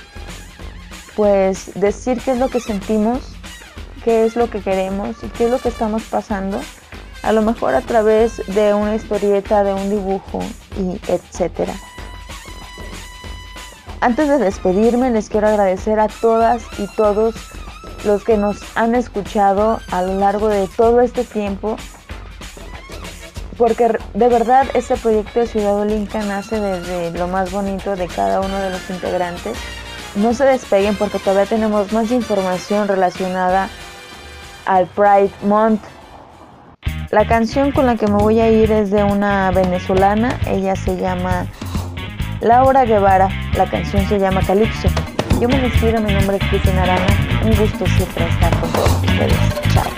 pues 1.15 1.71
decir 1.73 2.21
qué 2.23 2.33
es 2.33 2.37
lo 2.37 2.49
que 2.49 2.59
sentimos, 2.59 3.23
qué 4.03 4.25
es 4.25 4.35
lo 4.35 4.47
que 4.47 4.61
queremos 4.61 5.23
y 5.23 5.27
qué 5.29 5.45
es 5.45 5.49
lo 5.49 5.57
que 5.57 5.69
estamos 5.69 6.03
pasando. 6.03 6.61
A 7.23 7.31
lo 7.31 7.41
mejor 7.41 7.73
a 7.73 7.81
través 7.81 8.43
de 8.45 8.75
una 8.75 8.93
historieta, 8.93 9.63
de 9.63 9.73
un 9.73 9.89
dibujo 9.89 10.37
y 10.77 11.01
etcétera. 11.11 11.73
Antes 14.01 14.27
de 14.27 14.37
despedirme 14.37 15.09
les 15.09 15.29
quiero 15.29 15.47
agradecer 15.47 15.99
a 15.99 16.07
todas 16.07 16.63
y 16.77 16.87
todos 16.95 17.35
los 18.05 18.23
que 18.23 18.37
nos 18.37 18.57
han 18.77 18.93
escuchado 18.95 19.79
a 19.91 20.01
lo 20.03 20.19
largo 20.19 20.47
de 20.47 20.67
todo 20.67 21.01
este 21.01 21.23
tiempo, 21.23 21.77
porque 23.57 23.97
de 24.13 24.27
verdad 24.27 24.67
este 24.73 24.95
proyecto 24.97 25.39
de 25.39 25.47
Ciudad 25.47 25.75
Olinka 25.75 26.23
nace 26.23 26.59
desde 26.59 27.17
lo 27.17 27.27
más 27.27 27.51
bonito 27.51 27.95
de 27.95 28.07
cada 28.07 28.41
uno 28.41 28.57
de 28.59 28.69
los 28.69 28.89
integrantes. 28.89 29.57
No 30.15 30.33
se 30.33 30.45
despeguen 30.45 30.95
porque 30.95 31.19
todavía 31.19 31.45
tenemos 31.45 31.91
más 31.91 32.11
información 32.11 32.87
relacionada 32.87 33.69
al 34.65 34.87
Pride 34.87 35.31
Month. 35.43 35.81
La 37.11 37.27
canción 37.27 37.71
con 37.71 37.85
la 37.85 37.95
que 37.95 38.07
me 38.07 38.17
voy 38.17 38.39
a 38.39 38.49
ir 38.49 38.71
es 38.71 38.91
de 38.91 39.03
una 39.03 39.51
venezolana, 39.51 40.39
ella 40.47 40.75
se 40.75 40.97
llama 40.97 41.47
Laura 42.41 42.85
Guevara. 42.85 43.29
La 43.55 43.65
canción 43.65 44.07
se 44.07 44.19
llama 44.19 44.41
Calipso. 44.41 44.87
Yo 45.39 45.49
me 45.49 45.59
despido, 45.59 45.99
mi 46.01 46.13
nombre 46.13 46.37
es 46.37 46.43
Cristina 46.49 46.83
Arana. 46.83 47.05
Un 47.43 47.55
gusto 47.55 47.85
siempre 47.85 48.27
estar 48.27 48.59
con 48.59 48.71
todos 48.71 48.91
ustedes. 49.03 49.37
Chao. 49.73 49.94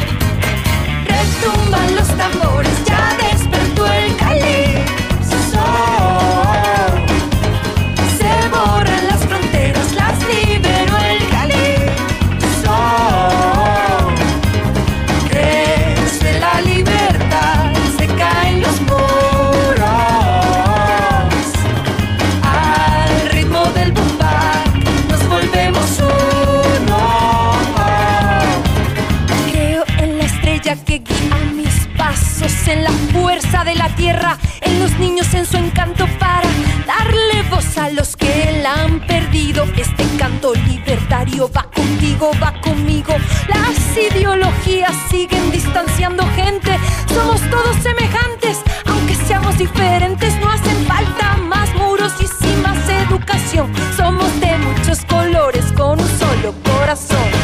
En 35.37 35.45
su 35.45 35.57
encanto 35.57 36.05
para 36.19 36.47
darle 36.87 37.43
voz 37.49 37.77
a 37.77 37.89
los 37.91 38.15
que 38.15 38.59
la 38.63 38.73
han 38.83 38.99
perdido. 39.05 39.65
Este 39.77 40.03
canto 40.17 40.53
libertario 40.53 41.49
va 41.55 41.63
contigo, 41.71 42.31
va 42.41 42.59
conmigo. 42.61 43.13
Las 43.47 43.77
ideologías 43.95 44.93
siguen 45.09 45.51
distanciando 45.51 46.23
gente. 46.35 46.77
Somos 47.13 47.39
todos 47.51 47.75
semejantes, 47.83 48.57
aunque 48.85 49.15
seamos 49.15 49.57
diferentes, 49.57 50.35
no 50.39 50.49
hacen 50.49 50.85
falta 50.87 51.37
más 51.37 51.73
muros 51.75 52.13
y 52.19 52.27
sin 52.43 52.61
más 52.63 52.77
educación. 52.89 53.71
Somos 53.95 54.39
de 54.39 54.57
muchos 54.57 55.05
colores 55.05 55.65
con 55.73 55.99
un 55.99 56.19
solo 56.19 56.53
corazón. 56.63 57.36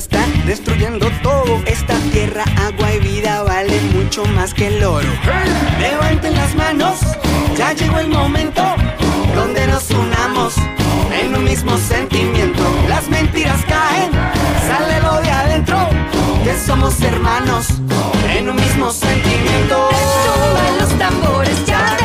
Está 0.00 0.24
destruyendo 0.46 1.10
todo. 1.22 1.60
Esta 1.66 1.94
tierra, 2.10 2.42
agua 2.56 2.94
y 2.94 3.00
vida 3.00 3.42
vale 3.42 3.78
mucho 3.94 4.24
más 4.36 4.54
que 4.54 4.68
el 4.68 4.82
oro. 4.82 5.08
Levanten 5.78 6.34
las 6.34 6.54
manos, 6.54 7.00
ya 7.54 7.74
llegó 7.74 7.98
el 7.98 8.08
momento 8.08 8.62
donde 9.34 9.66
nos 9.66 9.90
unamos 9.90 10.54
en 11.20 11.36
un 11.36 11.44
mismo 11.44 11.76
sentimiento. 11.76 12.62
Las 12.88 13.10
mentiras 13.10 13.60
caen, 13.68 14.10
sale 14.66 15.00
lo 15.02 15.20
de 15.20 15.30
adentro, 15.30 15.78
que 16.44 16.56
somos 16.56 16.98
hermanos 17.02 17.66
en 18.34 18.48
un 18.48 18.56
mismo 18.56 18.90
sentimiento. 18.90 19.90
los 20.80 20.98
tambores, 20.98 21.66
ya 21.66 21.99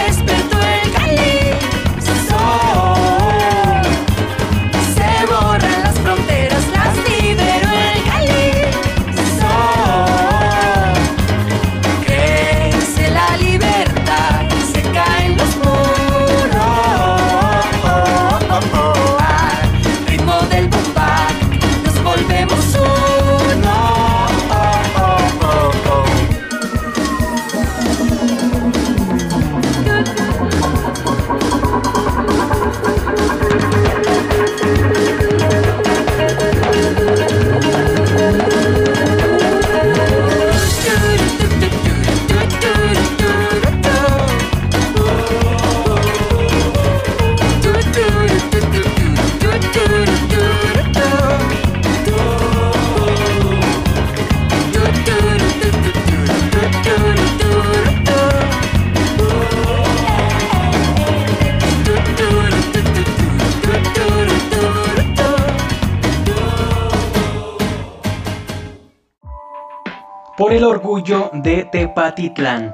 de 71.45 71.63
Tepatitlán. 71.71 72.73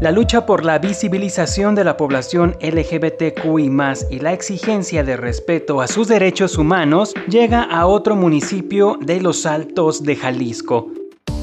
La 0.00 0.10
lucha 0.10 0.44
por 0.44 0.64
la 0.64 0.80
visibilización 0.80 1.76
de 1.76 1.84
la 1.84 1.96
población 1.96 2.56
LGBTQI 2.60 3.70
y 4.10 4.18
la 4.18 4.32
exigencia 4.32 5.04
de 5.04 5.16
respeto 5.16 5.80
a 5.80 5.86
sus 5.86 6.08
derechos 6.08 6.58
humanos 6.58 7.14
llega 7.28 7.62
a 7.62 7.86
otro 7.86 8.16
municipio 8.16 8.98
de 9.00 9.20
Los 9.20 9.46
Altos 9.46 10.02
de 10.02 10.16
Jalisco. 10.16 10.88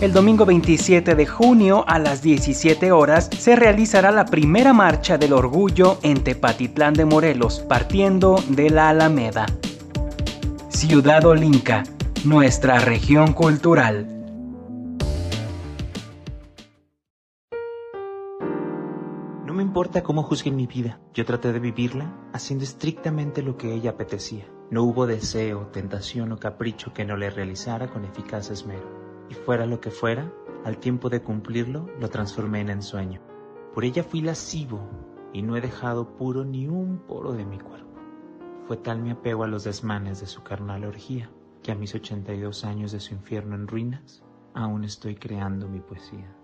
El 0.01 0.11
domingo 0.11 0.45
27 0.45 1.15
de 1.15 1.25
junio 1.25 1.85
a 1.87 1.97
las 1.97 2.21
17 2.21 2.91
horas 2.91 3.29
se 3.39 3.55
realizará 3.55 4.11
la 4.11 4.25
primera 4.25 4.73
marcha 4.73 5.17
del 5.17 5.31
orgullo 5.31 5.97
en 6.03 6.25
Tepatitlán 6.25 6.93
de 6.93 7.05
Morelos, 7.05 7.61
partiendo 7.69 8.43
de 8.49 8.69
la 8.69 8.89
Alameda. 8.89 9.45
Ciudad 10.67 11.23
Olinca, 11.23 11.83
nuestra 12.25 12.79
región 12.79 13.31
cultural. 13.31 14.14
Importa 19.95 20.07
cómo 20.07 20.23
juzguen 20.23 20.57
mi 20.57 20.67
vida, 20.67 20.99
yo 21.13 21.23
traté 21.23 21.53
de 21.53 21.59
vivirla 21.61 22.13
haciendo 22.33 22.65
estrictamente 22.65 23.41
lo 23.41 23.55
que 23.55 23.73
ella 23.73 23.91
apetecía. 23.91 24.45
No 24.69 24.83
hubo 24.83 25.07
deseo, 25.07 25.67
tentación 25.67 26.33
o 26.33 26.37
capricho 26.37 26.93
que 26.93 27.05
no 27.05 27.15
le 27.15 27.29
realizara 27.29 27.89
con 27.89 28.03
eficaz 28.03 28.51
esmero. 28.51 29.25
Y 29.29 29.35
fuera 29.35 29.65
lo 29.65 29.79
que 29.79 29.91
fuera, 29.91 30.33
al 30.65 30.79
tiempo 30.79 31.07
de 31.07 31.21
cumplirlo, 31.21 31.89
lo 31.97 32.09
transformé 32.09 32.59
en 32.59 32.71
ensueño. 32.71 33.21
Por 33.73 33.85
ella 33.85 34.03
fui 34.03 34.19
lascivo 34.19 34.81
y 35.31 35.43
no 35.43 35.55
he 35.55 35.61
dejado 35.61 36.17
puro 36.17 36.43
ni 36.43 36.67
un 36.67 36.97
poro 36.97 37.31
de 37.31 37.45
mi 37.45 37.57
cuerpo. 37.57 37.97
Fue 38.67 38.75
tal 38.75 39.01
mi 39.01 39.11
apego 39.11 39.45
a 39.45 39.47
los 39.47 39.63
desmanes 39.63 40.19
de 40.19 40.27
su 40.27 40.43
carnal 40.43 40.83
orgía, 40.83 41.29
que 41.63 41.71
a 41.71 41.75
mis 41.75 41.95
82 41.95 42.65
años 42.65 42.91
de 42.91 42.99
su 42.99 43.13
infierno 43.13 43.55
en 43.55 43.65
ruinas, 43.65 44.25
aún 44.53 44.83
estoy 44.83 45.15
creando 45.15 45.69
mi 45.69 45.79
poesía. 45.79 46.35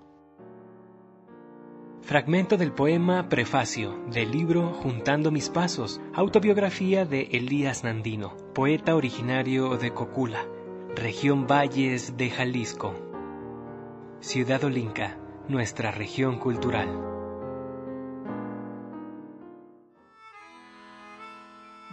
Fragmento 2.12 2.58
del 2.58 2.74
poema 2.74 3.30
Prefacio 3.30 4.03
del 4.12 4.32
libro 4.32 4.74
Juntando 4.74 5.32
mis 5.32 5.48
Pasos, 5.48 6.01
autobiografía 6.13 7.06
de 7.06 7.30
Elías 7.32 7.86
Nandino, 7.86 8.36
poeta 8.53 8.98
originario 8.98 9.77
de 9.77 9.94
Cocula, 9.94 10.46
región 10.94 11.48
Valles 11.48 12.18
de 12.18 12.30
Jalisco. 12.30 12.96
Ciudad 14.20 14.62
Olinca, 14.65 15.20
nuestra 15.48 15.91
región 15.91 16.38
cultural. 16.38 17.20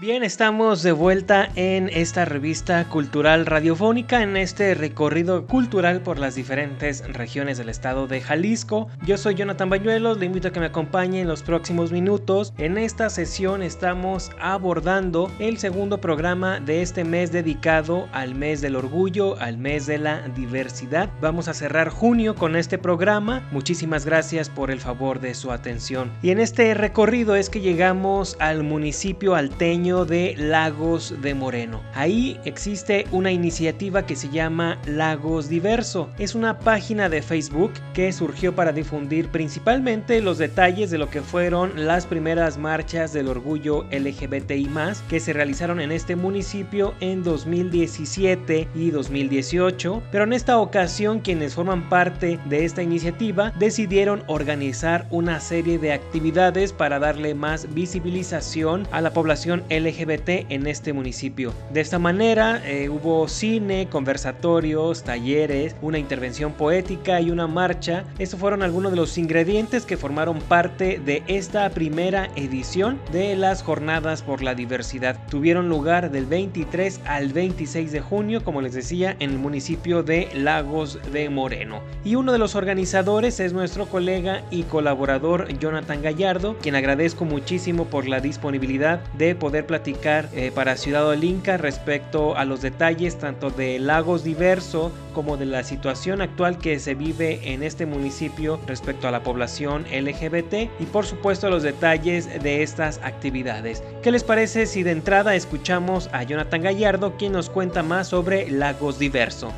Bien, 0.01 0.23
estamos 0.23 0.85
de 0.85 0.93
vuelta 0.93 1.49
en 1.57 1.89
esta 1.89 2.25
revista 2.25 2.89
cultural 2.89 3.47
radiofónica, 3.47 4.23
en 4.23 4.37
este 4.37 4.75
recorrido 4.75 5.45
cultural 5.49 6.03
por 6.03 6.21
las 6.21 6.37
diferentes 6.37 7.03
regiones 7.13 7.59
del 7.59 7.69
estado 7.69 8.07
de 8.07 8.21
Jalisco. 8.21 8.87
Yo 9.05 9.19
soy 9.19 9.35
Jonathan 9.35 9.69
Bañuelos, 9.69 10.19
le 10.19 10.27
invito 10.27 10.47
a 10.47 10.51
que 10.53 10.61
me 10.61 10.67
acompañe 10.67 11.23
en 11.23 11.27
los 11.27 11.43
próximos 11.43 11.91
minutos. 11.91 12.53
En 12.59 12.79
esta 12.79 13.11
sesión 13.11 13.61
estamos 13.61 14.31
abordando 14.41 15.33
el 15.41 15.59
segundo 15.59 16.01
programa 16.01 16.61
de 16.61 16.81
este 16.81 17.03
mes 17.03 17.33
dedicado 17.33 18.09
al 18.13 18.37
mes 18.37 18.61
del 18.61 18.77
orgullo, 18.77 19.37
al 19.41 19.59
mes 19.59 19.87
de 19.89 19.99
la 19.99 20.29
diversidad. 20.29 21.11
Vamos 21.21 21.49
a 21.49 21.55
cerrar 21.55 21.89
junio 21.89 22.37
con 22.37 22.55
este 22.55 22.79
programa. 22.79 23.49
Muchísimas 23.51 24.07
gracias 24.07 24.49
por 24.49 24.71
el 24.71 24.79
favor 24.79 25.19
de 25.19 25.35
su 25.35 25.51
atención. 25.51 26.13
Y 26.23 26.31
en 26.31 26.39
este 26.39 26.73
recorrido 26.75 27.35
es 27.35 27.51
que 27.51 27.61
llegamos 27.61 28.37
al 28.39 28.63
municipio 28.63 29.35
alteño 29.35 29.88
de 29.89 30.35
Lagos 30.37 31.15
de 31.23 31.35
Moreno. 31.35 31.83
Ahí 31.95 32.39
existe 32.45 33.07
una 33.11 33.33
iniciativa 33.33 34.05
que 34.05 34.17
se 34.17 34.29
llama 34.29 34.79
Lagos 34.87 35.49
Diverso. 35.49 36.11
Es 36.19 36.35
una 36.35 36.59
página 36.59 37.09
de 37.09 37.23
Facebook 37.23 37.73
que 37.95 38.13
surgió 38.13 38.55
para 38.55 38.73
difundir 38.73 39.29
principalmente 39.29 40.21
los 40.21 40.39
detalles 40.39 40.91
de 40.91 40.99
lo 40.99 41.09
que 41.09 41.23
fueron 41.23 41.87
las 41.87 42.07
primeras 42.07 42.59
marchas 42.59 43.13
del 43.13 43.29
orgullo 43.29 43.87
LGBTI 43.91 44.69
que 45.09 45.19
se 45.19 45.33
realizaron 45.33 45.81
en 45.81 45.93
este 45.93 46.15
municipio 46.15 46.95
en 47.01 47.23
2017 47.23 48.69
y 48.75 48.91
2018. 48.91 50.03
Pero 50.13 50.25
en 50.25 50.35
esta 50.35 50.59
ocasión 50.59 51.21
quienes 51.21 51.55
forman 51.55 51.89
parte 51.89 52.39
de 52.45 52.65
esta 52.65 52.83
iniciativa 52.83 53.53
decidieron 53.59 54.23
organizar 54.27 55.07
una 55.11 55.41
serie 55.41 55.79
de 55.79 55.93
actividades 55.93 56.73
para 56.73 56.99
darle 56.99 57.35
más 57.35 57.73
visibilización 57.75 58.87
a 58.91 59.01
la 59.01 59.13
población 59.13 59.65
LGBT 59.79 60.51
en 60.51 60.67
este 60.67 60.93
municipio. 60.93 61.53
De 61.73 61.81
esta 61.81 61.99
manera 61.99 62.63
eh, 62.65 62.89
hubo 62.89 63.29
cine, 63.29 63.89
conversatorios, 63.91 65.05
talleres, 65.05 65.75
una 65.83 65.99
intervención 65.99 66.53
poética 66.53 67.21
y 67.21 67.31
una 67.31 67.47
marcha. 67.47 68.05
Estos 68.19 68.41
fueron 68.41 68.63
algunos 68.63 68.93
de 68.93 68.97
los 68.97 69.19
ingredientes 69.19 69.85
que 69.85 69.97
formaron 69.97 70.41
parte 70.41 71.01
de 71.05 71.23
esta 71.27 71.69
primera 71.71 72.31
edición 72.37 73.01
de 73.13 73.37
las 73.37 73.63
jornadas 73.63 74.23
por 74.23 74.43
la 74.43 74.55
diversidad. 74.55 75.17
Tuvieron 75.29 75.69
lugar 75.69 76.11
del 76.11 76.27
23 76.27 77.01
al 77.05 77.33
26 77.33 77.93
de 77.93 78.01
junio, 78.01 78.45
como 78.45 78.63
les 78.63 78.75
decía, 78.75 79.17
en 79.19 79.31
el 79.31 79.39
municipio 79.39 80.03
de 80.03 80.29
Lagos 80.35 80.99
de 81.13 81.29
Moreno. 81.31 81.81
Y 82.05 82.15
uno 82.15 82.33
de 82.33 82.39
los 82.39 82.55
organizadores 82.55 83.41
es 83.41 83.53
nuestro 83.53 83.87
colega 83.87 84.43
y 84.51 84.65
colaborador 84.65 85.49
Jonathan 85.59 86.03
Gallardo, 86.03 86.57
quien 86.59 86.75
agradezco 86.75 87.25
muchísimo 87.25 87.87
por 87.87 88.09
la 88.09 88.21
disponibilidad 88.21 89.01
de 89.15 89.35
poder 89.35 89.67
platicar 89.69 90.29
eh, 90.33 90.51
para 90.53 90.77
Ciudad 90.77 91.07
Olinca 91.07 91.57
respecto 91.57 92.37
a 92.37 92.45
los 92.45 92.63
detalles 92.63 93.19
tanto 93.19 93.51
de 93.51 93.79
Lagos 93.79 94.25
Diverso 94.25 94.91
como 95.15 95.37
de 95.37 95.47
la 95.47 95.63
situación 95.63 96.21
actual 96.21 96.59
que 96.59 96.81
se 96.81 96.97
vive 96.97 97.53
en 97.53 97.63
este 97.63 97.87
municipio 97.87 98.59
respecto 98.67 99.07
a 99.07 99.13
la 99.13 99.23
población 99.23 99.85
LGBT 99.85 100.69
y 100.81 100.87
por 100.87 101.07
supuesto 101.07 101.49
los 101.49 101.63
detalles 101.63 102.43
de 102.43 102.65
estas 102.65 102.99
actividades. 103.05 103.85
¿Qué 104.03 104.11
les 104.11 104.25
parece 104.25 104.67
si 104.67 104.83
de 104.83 104.91
entrada 104.91 105.37
escuchamos 105.37 106.09
a 106.13 106.25
Jonathan 106.25 106.63
Gallardo 106.63 107.17
quien 107.17 107.33
nos 107.33 107.49
cuenta 107.49 107.85
más 107.85 108.09
sobre 108.09 108.51
Lagos 108.51 108.99
Diverso? 108.99 109.53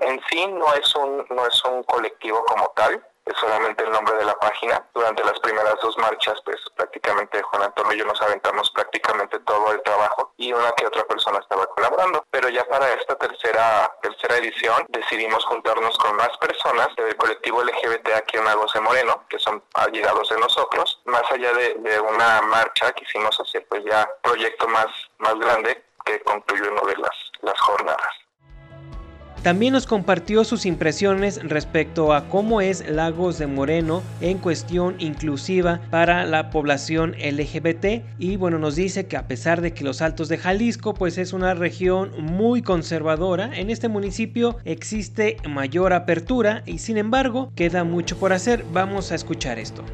En 0.00 0.20
sí 0.30 0.46
no 0.46 0.72
es 0.74 0.94
un, 0.94 1.36
no 1.36 1.46
es 1.46 1.62
un 1.64 1.82
colectivo 1.82 2.42
como 2.46 2.72
tal, 2.76 3.04
es 3.26 3.36
solamente 3.38 3.84
el 3.84 3.90
nombre 3.90 4.16
de 4.16 4.24
la 4.24 4.34
página. 4.38 4.84
Durante 4.94 5.24
las 5.24 5.38
primeras 5.40 5.76
dos 5.82 5.96
marchas, 5.98 6.40
pues 6.44 6.56
prácticamente 6.76 7.42
Juan 7.42 7.62
Antonio 7.62 7.94
y 7.94 7.98
yo 7.98 8.04
nos 8.04 8.20
aventamos 8.20 8.70
prácticamente 8.70 9.38
todo 9.40 9.72
el 9.72 9.82
trabajo 9.82 10.32
y 10.36 10.52
una 10.52 10.72
que 10.72 10.86
otra 10.86 11.04
persona 11.04 11.38
estaba 11.38 11.66
colaborando. 11.66 12.24
Pero 12.30 12.48
ya 12.48 12.64
para 12.64 12.92
esta 12.92 13.16
tercera, 13.16 13.90
tercera 14.02 14.36
edición 14.36 14.86
decidimos 14.88 15.44
juntarnos 15.46 15.96
con 15.98 16.16
más 16.16 16.36
personas 16.38 16.88
del 16.96 17.16
colectivo 17.16 17.62
LGBT 17.62 18.08
aquí 18.16 18.36
en 18.36 18.44
Lagos 18.44 18.72
de 18.72 18.80
Moreno, 18.80 19.24
que 19.28 19.38
son 19.38 19.62
allegados 19.74 20.28
de 20.28 20.38
nosotros, 20.38 21.00
más 21.06 21.24
allá 21.30 21.52
de, 21.52 21.74
de 21.74 22.00
una 22.00 22.42
marcha 22.42 22.92
que 22.92 23.04
hicimos 23.04 23.38
hacer 23.40 23.66
pues 23.68 23.84
ya 23.84 24.08
proyecto 24.22 24.68
más, 24.68 24.86
más 25.18 25.34
grande 25.38 25.84
que 26.04 26.20
concluyó 26.22 26.70
uno 26.70 26.82
de 26.82 26.96
las, 26.96 27.16
las 27.40 27.60
jornadas. 27.60 28.23
También 29.42 29.72
nos 29.72 29.86
compartió 29.86 30.44
sus 30.44 30.64
impresiones 30.66 31.40
respecto 31.42 32.14
a 32.14 32.28
cómo 32.28 32.60
es 32.60 32.88
Lagos 32.88 33.38
de 33.38 33.46
Moreno 33.46 34.02
en 34.20 34.38
cuestión 34.38 34.96
inclusiva 34.98 35.80
para 35.90 36.24
la 36.24 36.50
población 36.50 37.12
LGBT 37.12 38.04
y 38.18 38.36
bueno 38.36 38.58
nos 38.58 38.76
dice 38.76 39.06
que 39.06 39.16
a 39.16 39.26
pesar 39.26 39.60
de 39.60 39.74
que 39.74 39.84
los 39.84 40.00
Altos 40.00 40.28
de 40.28 40.38
Jalisco 40.38 40.94
pues 40.94 41.18
es 41.18 41.32
una 41.32 41.54
región 41.54 42.12
muy 42.18 42.62
conservadora, 42.62 43.50
en 43.54 43.70
este 43.70 43.88
municipio 43.88 44.56
existe 44.64 45.36
mayor 45.48 45.92
apertura 45.92 46.62
y 46.66 46.78
sin 46.78 46.96
embargo 46.96 47.52
queda 47.54 47.84
mucho 47.84 48.16
por 48.18 48.32
hacer. 48.32 48.64
Vamos 48.72 49.12
a 49.12 49.14
escuchar 49.14 49.58
esto. 49.58 49.84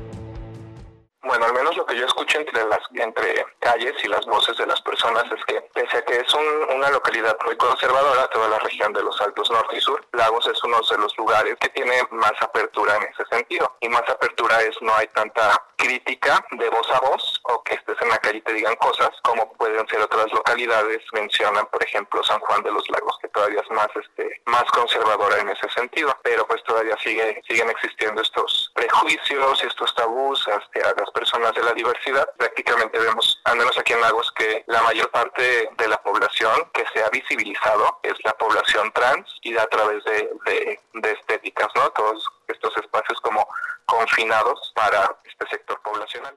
Bueno, 1.22 1.44
al 1.44 1.52
menos 1.52 1.76
lo 1.76 1.84
que 1.84 1.96
yo 1.96 2.06
escucho 2.06 2.38
entre 2.38 2.64
las 2.64 2.80
entre 2.94 3.44
calles 3.58 3.92
y 4.02 4.08
las 4.08 4.24
voces 4.24 4.56
de 4.56 4.66
las 4.66 4.80
personas 4.80 5.24
es 5.30 5.44
que 5.44 5.60
pese 5.74 5.98
a 5.98 6.02
que 6.02 6.16
es 6.18 6.34
una 6.34 6.90
localidad 6.90 7.36
muy 7.44 7.56
conservadora, 7.56 8.26
toda 8.28 8.48
la 8.48 8.58
región 8.60 8.92
de 8.94 9.02
los 9.02 9.20
Altos 9.20 9.50
Norte 9.50 9.76
y 9.76 9.80
Sur, 9.80 10.02
Lagos 10.12 10.46
es 10.48 10.64
uno 10.64 10.80
de 10.80 10.98
los 10.98 11.16
lugares 11.18 11.56
que 11.60 11.68
tiene 11.68 11.94
más 12.10 12.32
apertura 12.40 12.96
en 12.96 13.02
ese 13.04 13.24
sentido. 13.30 13.76
Y 13.80 13.88
más 13.90 14.08
apertura 14.08 14.62
es 14.62 14.80
no 14.80 14.94
hay 14.96 15.08
tanta 15.08 15.62
crítica 15.80 16.44
de 16.52 16.68
voz 16.68 16.88
a 16.90 17.00
voz 17.00 17.40
o 17.44 17.62
que 17.62 17.74
estés 17.74 17.96
en 18.02 18.08
la 18.10 18.18
calle 18.18 18.38
y 18.38 18.42
te 18.42 18.52
digan 18.52 18.76
cosas 18.76 19.10
como 19.22 19.52
pueden 19.54 19.86
ser 19.88 20.00
otras 20.02 20.30
localidades. 20.32 21.02
Mencionan, 21.12 21.66
por 21.66 21.82
ejemplo, 21.82 22.22
San 22.22 22.38
Juan 22.40 22.62
de 22.62 22.70
los 22.70 22.88
Lagos, 22.90 23.16
que 23.20 23.28
todavía 23.28 23.60
es 23.60 23.70
más 23.70 23.88
este 23.96 24.40
más 24.44 24.64
conservadora 24.72 25.38
en 25.40 25.48
ese 25.48 25.68
sentido, 25.70 26.16
pero 26.22 26.46
pues 26.46 26.62
todavía 26.64 26.96
sigue 27.02 27.42
siguen 27.48 27.70
existiendo 27.70 28.20
estos 28.20 28.70
prejuicios 28.74 29.62
y 29.62 29.66
estos 29.66 29.94
tabús 29.94 30.46
hacia 30.46 30.94
las 30.96 31.10
personas 31.12 31.54
de 31.54 31.62
la 31.62 31.72
diversidad. 31.72 32.28
Prácticamente 32.36 32.98
vemos, 32.98 33.40
al 33.44 33.56
menos 33.56 33.76
aquí 33.78 33.92
en 33.92 34.00
Lagos, 34.00 34.30
que 34.32 34.64
la 34.66 34.82
mayor 34.82 35.10
parte 35.10 35.70
de 35.76 35.88
la 35.88 36.02
población 36.02 36.70
que 36.72 36.84
se 36.92 37.02
ha 37.02 37.08
visibilizado 37.08 37.98
es 38.02 38.14
la 38.24 38.32
población 38.34 38.92
trans 38.92 39.28
y 39.42 39.56
a 39.56 39.66
través 39.66 40.04
de, 40.04 40.80
de 40.94 41.10
estéticas, 41.12 41.68
¿no? 41.74 41.90
Todos 41.90 42.26
estos 42.50 42.76
espacios 42.76 43.20
como 43.20 43.46
confinados 43.86 44.72
para 44.74 45.16
este 45.24 45.46
sector 45.48 45.80
poblacional. 45.82 46.36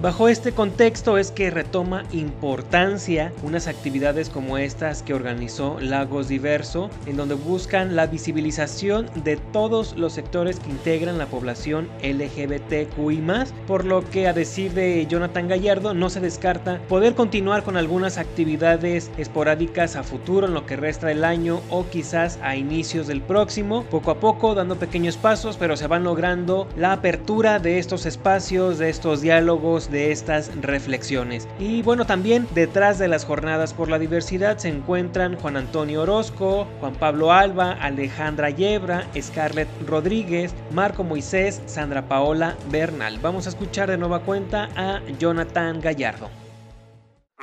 Bajo 0.00 0.28
este 0.28 0.52
contexto 0.52 1.18
es 1.18 1.32
que 1.32 1.50
retoma 1.50 2.04
importancia 2.12 3.32
unas 3.42 3.66
actividades 3.66 4.30
como 4.30 4.56
estas 4.56 5.02
que 5.02 5.12
organizó 5.12 5.80
Lagos 5.80 6.28
Diverso, 6.28 6.88
en 7.06 7.16
donde 7.16 7.34
buscan 7.34 7.96
la 7.96 8.06
visibilización 8.06 9.10
de 9.24 9.38
todos 9.38 9.96
los 9.96 10.12
sectores 10.12 10.60
que 10.60 10.70
integran 10.70 11.18
la 11.18 11.26
población 11.26 11.88
LGBTQI, 12.00 13.22
por 13.66 13.84
lo 13.84 14.08
que 14.08 14.28
a 14.28 14.32
decir 14.32 14.72
de 14.72 15.04
Jonathan 15.08 15.48
Gallardo 15.48 15.94
no 15.94 16.10
se 16.10 16.20
descarta 16.20 16.78
poder 16.88 17.16
continuar 17.16 17.64
con 17.64 17.76
algunas 17.76 18.18
actividades 18.18 19.10
esporádicas 19.18 19.96
a 19.96 20.04
futuro 20.04 20.46
en 20.46 20.54
lo 20.54 20.64
que 20.64 20.76
resta 20.76 21.10
el 21.10 21.24
año 21.24 21.60
o 21.70 21.88
quizás 21.88 22.38
a 22.40 22.54
inicios 22.54 23.08
del 23.08 23.20
próximo, 23.20 23.82
poco 23.90 24.12
a 24.12 24.20
poco 24.20 24.54
dando 24.54 24.76
pequeños 24.76 25.16
pasos, 25.16 25.56
pero 25.56 25.76
se 25.76 25.88
van 25.88 26.04
logrando 26.04 26.68
la 26.76 26.92
apertura 26.92 27.58
de 27.58 27.80
estos 27.80 28.06
espacios, 28.06 28.78
de 28.78 28.90
estos 28.90 29.22
diálogos, 29.22 29.87
de 29.90 30.12
estas 30.12 30.50
reflexiones. 30.60 31.48
Y 31.58 31.82
bueno, 31.82 32.06
también 32.06 32.46
detrás 32.54 32.98
de 32.98 33.08
las 33.08 33.24
jornadas 33.24 33.74
por 33.74 33.88
la 33.88 33.98
diversidad 33.98 34.58
se 34.58 34.68
encuentran 34.68 35.36
Juan 35.36 35.56
Antonio 35.56 36.02
Orozco, 36.02 36.66
Juan 36.80 36.94
Pablo 36.94 37.32
Alba, 37.32 37.72
Alejandra 37.80 38.50
Yebra, 38.50 39.06
Scarlett 39.20 39.68
Rodríguez, 39.86 40.54
Marco 40.72 41.04
Moisés, 41.04 41.62
Sandra 41.66 42.08
Paola 42.08 42.56
Bernal. 42.70 43.18
Vamos 43.20 43.46
a 43.46 43.50
escuchar 43.50 43.90
de 43.90 43.98
nueva 43.98 44.20
cuenta 44.20 44.68
a 44.76 45.00
Jonathan 45.18 45.80
Gallardo. 45.80 46.28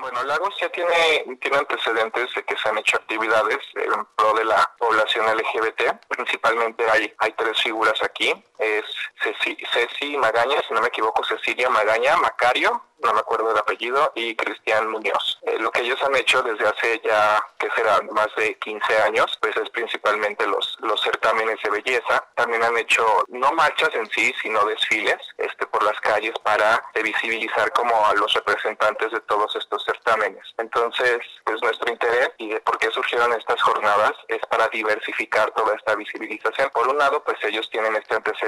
Bueno, 0.06 0.24
Lagos 0.26 0.54
ya 0.62 0.70
tiene, 0.70 1.38
tiene 1.42 1.58
antecedentes 1.58 2.30
de 2.36 2.44
que 2.44 2.56
se 2.58 2.70
han 2.70 2.78
hecho 2.78 2.98
actividades 2.98 3.58
en 3.76 4.06
pro 4.16 4.34
de 4.34 4.46
la 4.46 4.70
población 4.78 5.26
LGBT. 5.26 6.06
Principalmente 6.10 6.88
hay, 6.90 7.12
hay 7.18 7.32
tres 7.32 7.60
figuras 7.62 8.04
aquí. 8.04 8.32
Es 8.60 8.86
Ceci, 9.22 9.58
Ceci 9.72 10.18
Magaña, 10.18 10.62
si 10.68 10.74
no 10.74 10.82
me 10.82 10.88
equivoco, 10.88 11.24
Cecilia 11.24 11.70
Magaña, 11.70 12.16
Macario, 12.18 12.82
no 13.04 13.14
me 13.14 13.20
acuerdo 13.20 13.50
del 13.50 13.58
apellido, 13.58 14.12
y 14.16 14.36
Cristian 14.36 14.90
Muñoz. 14.90 15.40
Eh, 15.44 15.58
lo 15.60 15.72
que 15.72 15.82
ellos 15.82 16.02
han 16.04 16.16
hecho 16.16 16.42
desde 16.42 16.68
hace 16.68 17.02
ya, 17.04 17.44
que 17.60 17.70
será 17.76 18.00
más 18.12 18.28
de 18.38 18.56
15 18.56 19.02
años, 19.04 19.38
pues 19.42 19.56
es 19.58 19.70
principalmente 19.70 20.48
los, 20.48 20.78
los 20.80 21.02
certámenes 21.02 21.58
de 21.64 21.70
belleza. 21.70 22.26
También 22.36 22.64
han 22.64 22.78
hecho 22.78 23.06
no 23.28 23.52
marchas 23.52 23.90
en 23.94 24.10
sí, 24.10 24.34
sino 24.42 24.64
desfiles 24.66 25.18
este, 25.38 25.68
por 25.68 25.84
las 25.84 26.00
calles 26.00 26.34
para 26.44 26.82
visibilizar 27.04 27.72
como 27.74 28.06
a 28.08 28.14
los 28.16 28.34
representantes 28.34 29.12
de 29.12 29.20
todos 29.22 29.56
estos 29.56 29.84
certámenes. 29.86 30.44
Entonces, 30.58 31.20
pues 31.44 31.62
nuestro 31.62 31.92
interés 31.92 32.32
y 32.38 32.50
de 32.50 32.62
por 32.62 32.78
qué 32.80 32.90
surgieron 32.90 33.32
estas 33.34 33.62
jornadas 33.62 34.14
es 34.28 34.42
para 34.50 34.68
diversificar 34.70 35.52
toda 35.52 35.76
esta 35.76 35.96
visibilización. 35.96 36.70
Por 36.72 36.88
un 36.88 36.98
lado, 36.98 37.24
pues 37.24 37.38
ellos 37.44 37.70
tienen 37.70 37.96
este 37.96 38.16
antecedente 38.16 38.45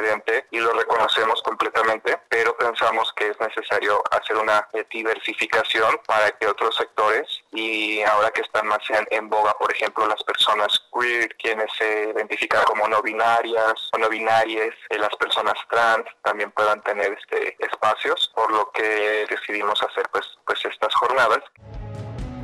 y 0.52 0.60
lo 0.60 0.72
reconocemos 0.74 1.42
completamente, 1.42 2.20
pero 2.30 2.56
pensamos 2.56 3.12
que 3.14 3.30
es 3.30 3.40
necesario 3.40 4.04
hacer 4.12 4.38
una 4.38 4.68
diversificación 4.92 6.00
para 6.06 6.32
que 6.32 6.48
otros 6.48 6.76
sectores 6.76 7.28
y 7.52 8.02
ahora 8.04 8.32
que 8.32 8.42
están 8.42 8.68
más 8.68 8.80
en, 9.10 9.30
boga, 9.30 9.54
por 9.58 9.72
ejemplo, 9.72 10.08
las 10.08 10.24
personas 10.24 10.70
queer, 10.94 11.36
quienes 11.38 11.72
se 11.78 12.12
identifican 12.16 12.64
como 12.66 12.88
no 12.88 13.02
binarias 13.02 13.90
o 13.94 13.98
no 13.98 14.10
binarias, 14.10 14.74
eh, 14.90 14.98
las 15.00 15.16
personas 15.16 15.56
trans 15.70 16.06
también 16.24 16.52
puedan 16.52 16.82
tener 16.84 17.18
este 17.20 17.58
espacios, 17.60 18.32
por 18.36 18.52
lo 18.52 18.72
que 18.72 19.26
decidimos 19.30 19.82
hacer 19.82 20.08
pues, 20.12 20.26
pues 20.46 20.64
estas 20.66 20.94
jornadas. 20.96 21.44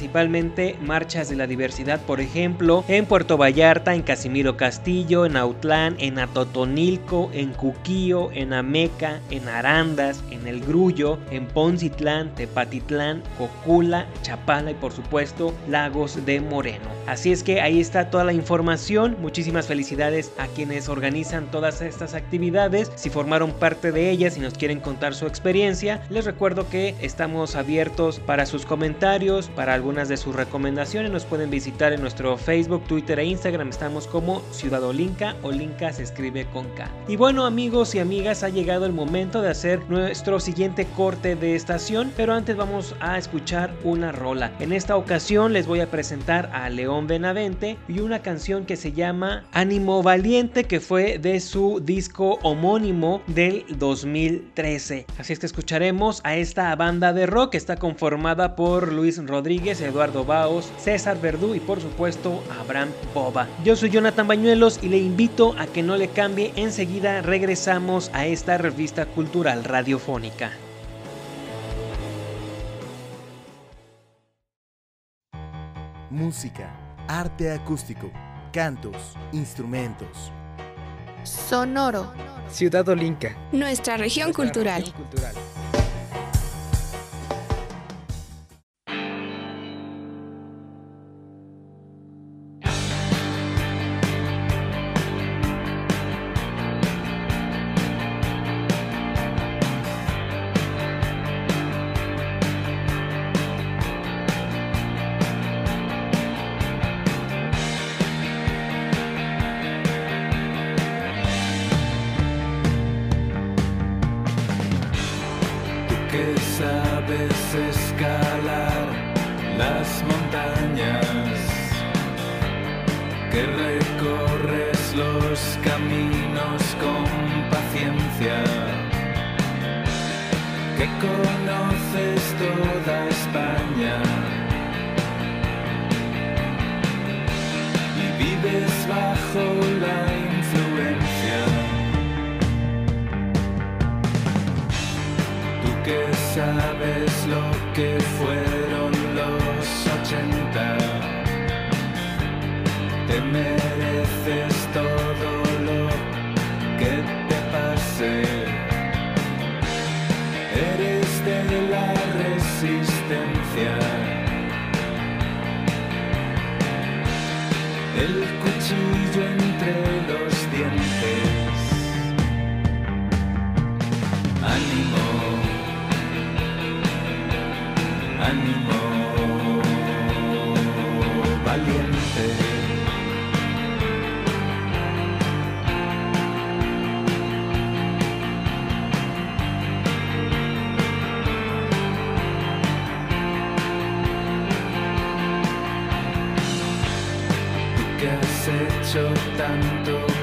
marchas 0.81 1.29
de 1.29 1.35
la 1.35 1.47
diversidad, 1.47 1.99
por 2.01 2.19
ejemplo, 2.19 2.83
en 2.87 3.05
Puerto 3.05 3.37
Vallarta, 3.37 3.95
en 3.95 4.01
Casimiro 4.01 4.57
Castillo, 4.57 5.25
en 5.25 5.37
Autlán, 5.37 5.95
en 5.99 6.19
Atotonilco, 6.19 7.29
en 7.33 7.53
Cuquío, 7.53 8.29
en 8.33 8.53
Ameca, 8.53 9.19
en 9.29 9.47
Arandas, 9.47 10.23
en 10.31 10.47
El 10.47 10.61
Grullo, 10.61 11.17
en 11.31 11.47
Poncitlán, 11.47 12.33
Tepatitlán, 12.35 13.23
Cocula, 13.37 14.07
Chapala 14.21 14.71
y 14.71 14.75
por 14.75 14.91
supuesto 14.91 15.53
Lagos 15.67 16.25
de 16.25 16.41
Moreno. 16.41 16.85
Así 17.07 17.31
es 17.31 17.43
que 17.43 17.61
ahí 17.61 17.79
está 17.79 18.09
toda 18.09 18.25
la 18.25 18.33
información. 18.33 19.15
Muchísimas 19.21 19.67
felicidades 19.67 20.31
a 20.37 20.47
quienes 20.47 20.89
organizan 20.89 21.49
todas 21.51 21.81
estas 21.81 22.13
actividades. 22.13 22.91
Si 22.95 23.09
formaron 23.09 23.51
parte 23.51 23.91
de 23.91 24.09
ellas 24.09 24.37
y 24.37 24.41
nos 24.41 24.55
quieren 24.55 24.79
contar 24.79 25.15
su 25.15 25.25
experiencia, 25.25 26.01
les 26.09 26.25
recuerdo 26.25 26.69
que 26.69 26.95
estamos 27.01 27.55
abiertos 27.55 28.19
para 28.19 28.45
sus 28.45 28.65
comentarios, 28.65 29.49
para 29.49 29.73
algunas 29.77 30.09
de 30.09 30.17
sus 30.17 30.35
recomendaciones 30.35 31.11
nos 31.11 31.23
pueden 31.23 31.51
visitar 31.51 31.93
en 31.93 32.01
nuestro 32.01 32.35
Facebook, 32.35 32.83
Twitter 32.87 33.19
e 33.19 33.25
Instagram. 33.25 33.69
Estamos 33.69 34.07
como 34.07 34.41
Ciudad 34.51 34.83
Olinca 34.83 35.35
o 35.43 35.51
Linca 35.51 35.93
se 35.93 36.01
escribe 36.01 36.47
con 36.47 36.65
K. 36.69 36.89
Y 37.07 37.15
bueno 37.15 37.45
amigos 37.45 37.93
y 37.93 37.99
amigas, 37.99 38.41
ha 38.41 38.49
llegado 38.49 38.87
el 38.87 38.91
momento 38.91 39.39
de 39.43 39.51
hacer 39.51 39.87
nuestro 39.87 40.39
siguiente 40.39 40.87
corte 40.95 41.35
de 41.35 41.55
estación, 41.55 42.11
pero 42.17 42.33
antes 42.33 42.57
vamos 42.57 42.95
a 42.99 43.19
escuchar 43.19 43.71
una 43.83 44.11
rola. 44.11 44.51
En 44.59 44.73
esta 44.73 44.97
ocasión 44.97 45.53
les 45.53 45.67
voy 45.67 45.81
a 45.81 45.91
presentar 45.91 46.49
a 46.53 46.69
León 46.69 47.05
Benavente 47.05 47.77
y 47.87 47.99
una 47.99 48.23
canción 48.23 48.65
que 48.65 48.77
se 48.77 48.93
llama 48.93 49.43
Ánimo 49.51 50.01
Valiente 50.01 50.63
que 50.63 50.79
fue 50.79 51.19
de 51.19 51.39
su 51.39 51.81
disco 51.83 52.39
homónimo 52.41 53.21
del 53.27 53.63
2013. 53.77 55.05
Así 55.19 55.33
es 55.33 55.39
que 55.39 55.45
escucharemos 55.45 56.21
a 56.23 56.35
esta 56.35 56.75
banda 56.75 57.13
de 57.13 57.27
rock 57.27 57.51
que 57.51 57.57
está 57.57 57.75
conformada 57.75 58.55
por 58.55 58.91
Luis 58.91 59.23
Rodríguez, 59.23 59.66
Eduardo 59.71 60.23
Baos, 60.23 60.71
César 60.77 61.19
Verdú 61.19 61.53
y 61.53 61.59
por 61.59 61.81
supuesto 61.81 62.41
Abraham 62.59 62.89
Boba. 63.13 63.47
Yo 63.63 63.75
soy 63.75 63.89
Jonathan 63.89 64.27
Bañuelos 64.27 64.79
y 64.81 64.87
le 64.87 64.97
invito 64.97 65.53
a 65.57 65.67
que 65.67 65.83
no 65.83 65.97
le 65.97 66.07
cambie. 66.07 66.53
Enseguida 66.55 67.21
regresamos 67.21 68.09
a 68.13 68.25
esta 68.25 68.57
revista 68.57 69.05
cultural 69.05 69.63
radiofónica. 69.63 70.51
Música, 76.09 76.73
arte 77.07 77.51
acústico, 77.51 78.09
cantos, 78.53 79.15
instrumentos. 79.33 80.31
Sonoro. 81.23 82.13
Ciudad 82.49 82.87
Olinca. 82.87 83.35
Nuestra 83.51 83.97
región 83.97 84.31
cultural. 84.31 84.85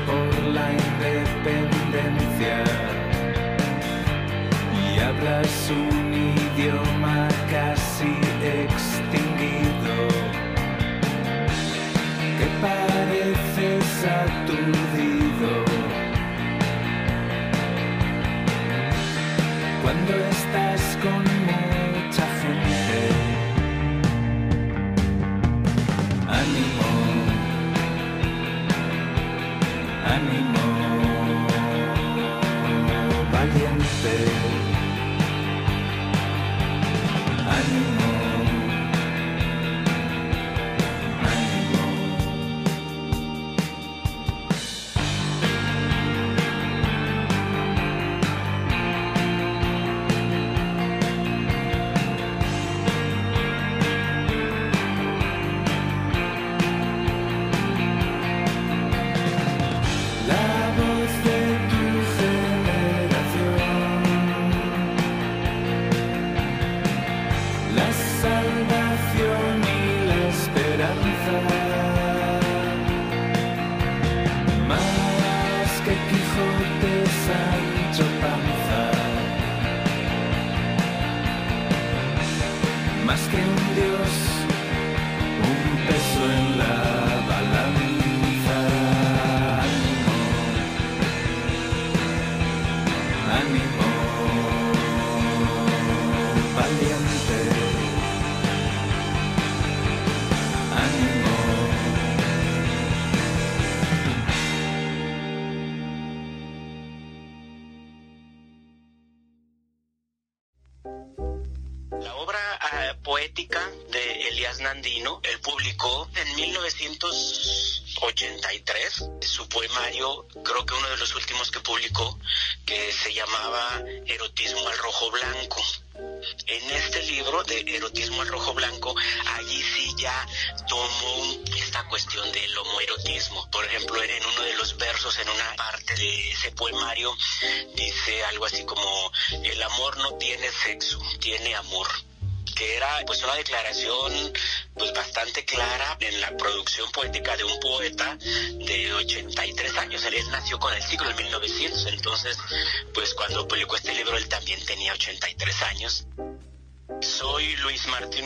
Por 0.07 0.33
la 0.53 0.73
independencia. 0.73 2.57
Y 4.73 5.01
hablas 5.01 5.71
un 5.71 6.15
idioma 6.15 6.94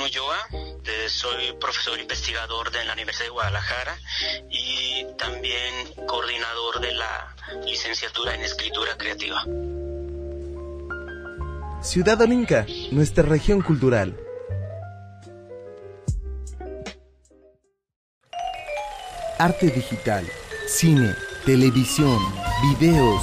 Ulloa, 0.09 0.39
eh, 0.53 1.09
soy 1.11 1.53
profesor 1.61 2.01
investigador 2.01 2.71
de 2.71 2.83
la 2.87 2.95
Universidad 2.95 3.27
de 3.27 3.31
Guadalajara 3.31 3.95
y 4.49 5.05
también 5.19 6.07
coordinador 6.07 6.81
de 6.81 6.95
la 6.95 7.37
licenciatura 7.67 8.35
en 8.35 8.41
escritura 8.41 8.97
creativa. 8.97 9.45
Ciudad 11.83 12.19
Olinca, 12.23 12.65
nuestra 12.91 13.23
región 13.23 13.61
cultural. 13.61 14.17
Arte 19.39 19.67
digital, 19.67 20.27
cine, 20.67 21.15
televisión, 21.45 22.19
videos. 22.63 23.23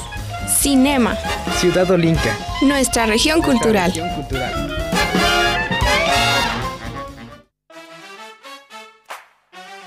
Cinema, 0.60 1.18
Ciudad 1.58 1.90
Olinca. 1.90 2.38
nuestra 2.62 3.08
región 3.08 3.42
cultural. 3.42 3.90
Región 3.90 4.10
cultural. 4.14 4.75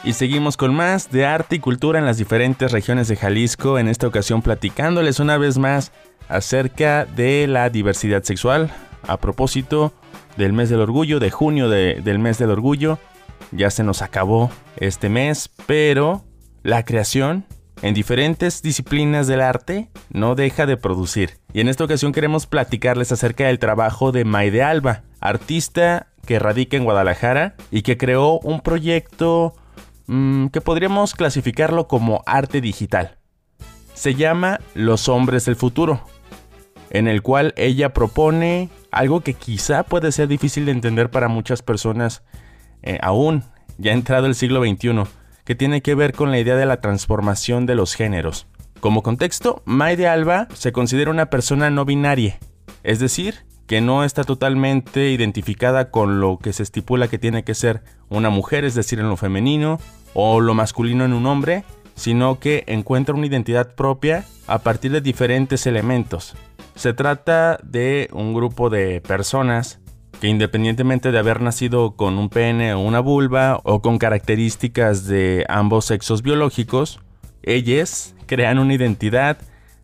Y 0.08 0.14
seguimos 0.14 0.56
con 0.56 0.74
más 0.74 1.10
de 1.10 1.26
arte 1.26 1.56
y 1.56 1.58
cultura 1.58 1.98
en 1.98 2.06
las 2.06 2.16
diferentes 2.16 2.72
regiones 2.72 3.08
de 3.08 3.16
Jalisco, 3.16 3.78
en 3.78 3.88
esta 3.88 4.06
ocasión 4.06 4.40
platicándoles 4.40 5.20
una 5.20 5.36
vez 5.36 5.58
más 5.58 5.92
acerca 6.30 7.04
de 7.04 7.46
la 7.46 7.68
diversidad 7.68 8.22
sexual, 8.22 8.70
a 9.06 9.18
propósito 9.18 9.92
del 10.38 10.54
mes 10.54 10.70
del 10.70 10.80
orgullo, 10.80 11.20
de 11.20 11.30
junio 11.30 11.68
de- 11.68 12.00
del 12.02 12.18
mes 12.20 12.38
del 12.38 12.48
orgullo. 12.52 12.98
Ya 13.52 13.68
se 13.68 13.84
nos 13.84 14.00
acabó 14.00 14.50
este 14.78 15.10
mes, 15.10 15.50
pero 15.66 16.24
la 16.62 16.86
creación 16.86 17.44
en 17.82 17.92
diferentes 17.92 18.62
disciplinas 18.62 19.26
del 19.26 19.42
arte 19.42 19.90
no 20.08 20.34
deja 20.34 20.64
de 20.64 20.78
producir. 20.78 21.32
Y 21.52 21.60
en 21.60 21.68
esta 21.68 21.84
ocasión 21.84 22.12
queremos 22.12 22.46
platicarles 22.46 23.12
acerca 23.12 23.48
del 23.48 23.58
trabajo 23.58 24.10
de 24.10 24.24
Maide 24.24 24.62
Alba, 24.62 25.02
artista 25.20 26.06
que 26.24 26.38
radica 26.38 26.78
en 26.78 26.84
Guadalajara 26.84 27.56
y 27.70 27.82
que 27.82 27.98
creó 27.98 28.38
un 28.38 28.62
proyecto 28.62 29.54
mm, 30.08 30.48
que 30.48 30.60
podríamos 30.60 31.14
clasificarlo 31.14 31.86
como 31.86 32.22
arte 32.26 32.60
digital. 32.60 33.18
Se 33.94 34.14
llama 34.14 34.60
Los 34.74 35.08
hombres 35.08 35.44
del 35.44 35.56
futuro, 35.56 36.02
en 36.90 37.08
el 37.08 37.22
cual 37.22 37.54
ella 37.56 37.92
propone 37.92 38.70
algo 38.90 39.20
que 39.20 39.34
quizá 39.34 39.84
puede 39.84 40.12
ser 40.12 40.28
difícil 40.28 40.66
de 40.66 40.72
entender 40.72 41.10
para 41.10 41.28
muchas 41.28 41.62
personas 41.62 42.22
eh, 42.82 42.98
aún, 43.02 43.44
ya 43.76 43.92
entrado 43.92 44.26
el 44.26 44.34
siglo 44.34 44.62
XXI, 44.62 45.04
que 45.44 45.54
tiene 45.54 45.82
que 45.82 45.94
ver 45.94 46.12
con 46.12 46.30
la 46.30 46.38
idea 46.38 46.56
de 46.56 46.66
la 46.66 46.80
transformación 46.80 47.66
de 47.66 47.74
los 47.74 47.94
géneros. 47.94 48.46
Como 48.80 49.02
contexto, 49.02 49.62
Maide 49.64 50.06
Alba 50.06 50.46
se 50.54 50.72
considera 50.72 51.10
una 51.10 51.30
persona 51.30 51.70
no 51.70 51.84
binaria, 51.84 52.38
es 52.84 53.00
decir, 53.00 53.46
que 53.66 53.80
no 53.80 54.04
está 54.04 54.24
totalmente 54.24 55.10
identificada 55.10 55.90
con 55.90 56.20
lo 56.20 56.38
que 56.38 56.52
se 56.52 56.62
estipula 56.62 57.08
que 57.08 57.18
tiene 57.18 57.44
que 57.44 57.54
ser 57.54 57.82
una 58.08 58.30
mujer, 58.30 58.64
es 58.64 58.74
decir, 58.74 58.98
en 59.00 59.08
lo 59.08 59.16
femenino, 59.16 59.78
o 60.20 60.40
lo 60.40 60.52
masculino 60.52 61.04
en 61.04 61.12
un 61.12 61.26
hombre, 61.26 61.62
sino 61.94 62.40
que 62.40 62.64
encuentra 62.66 63.14
una 63.14 63.28
identidad 63.28 63.76
propia 63.76 64.24
a 64.48 64.58
partir 64.58 64.90
de 64.90 65.00
diferentes 65.00 65.64
elementos. 65.64 66.34
Se 66.74 66.92
trata 66.92 67.60
de 67.62 68.08
un 68.12 68.34
grupo 68.34 68.68
de 68.68 69.00
personas 69.00 69.78
que 70.20 70.26
independientemente 70.26 71.12
de 71.12 71.18
haber 71.20 71.40
nacido 71.40 71.94
con 71.94 72.18
un 72.18 72.30
pene 72.30 72.74
o 72.74 72.80
una 72.80 72.98
vulva 72.98 73.60
o 73.62 73.80
con 73.80 73.98
características 73.98 75.06
de 75.06 75.46
ambos 75.48 75.84
sexos 75.84 76.22
biológicos, 76.22 76.98
ellas 77.44 78.16
crean 78.26 78.58
una 78.58 78.74
identidad 78.74 79.38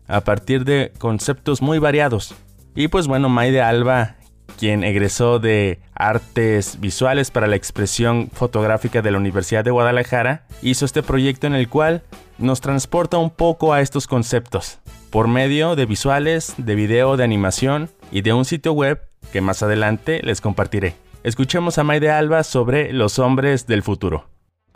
a 0.05 0.19
partir 0.25 0.65
de 0.65 0.91
conceptos 0.97 1.61
muy 1.61 1.79
variados. 1.79 2.35
Y 2.75 2.89
pues 2.89 3.07
bueno, 3.07 3.29
Maide 3.29 3.61
Alba, 3.61 4.17
quien 4.57 4.83
egresó 4.83 5.39
de 5.39 5.79
artes 5.93 6.79
visuales 6.79 7.31
para 7.31 7.47
la 7.47 7.55
expresión 7.55 8.29
fotográfica 8.31 9.01
de 9.01 9.11
la 9.11 9.17
Universidad 9.17 9.63
de 9.63 9.71
Guadalajara, 9.71 10.45
hizo 10.61 10.85
este 10.85 11.03
proyecto 11.03 11.47
en 11.47 11.55
el 11.55 11.69
cual 11.69 12.03
nos 12.37 12.61
transporta 12.61 13.17
un 13.17 13.29
poco 13.29 13.73
a 13.73 13.81
estos 13.81 14.07
conceptos, 14.07 14.79
por 15.09 15.27
medio 15.27 15.75
de 15.75 15.85
visuales, 15.85 16.53
de 16.57 16.75
video, 16.75 17.17
de 17.17 17.23
animación 17.23 17.89
y 18.11 18.21
de 18.21 18.33
un 18.33 18.45
sitio 18.45 18.73
web 18.73 19.01
que 19.31 19.41
más 19.41 19.63
adelante 19.63 20.21
les 20.23 20.41
compartiré. 20.41 20.95
Escuchemos 21.23 21.77
a 21.77 21.83
Maide 21.83 22.11
Alba 22.11 22.43
sobre 22.43 22.93
los 22.93 23.17
hombres 23.19 23.65
del 23.67 23.81
futuro. 23.81 24.25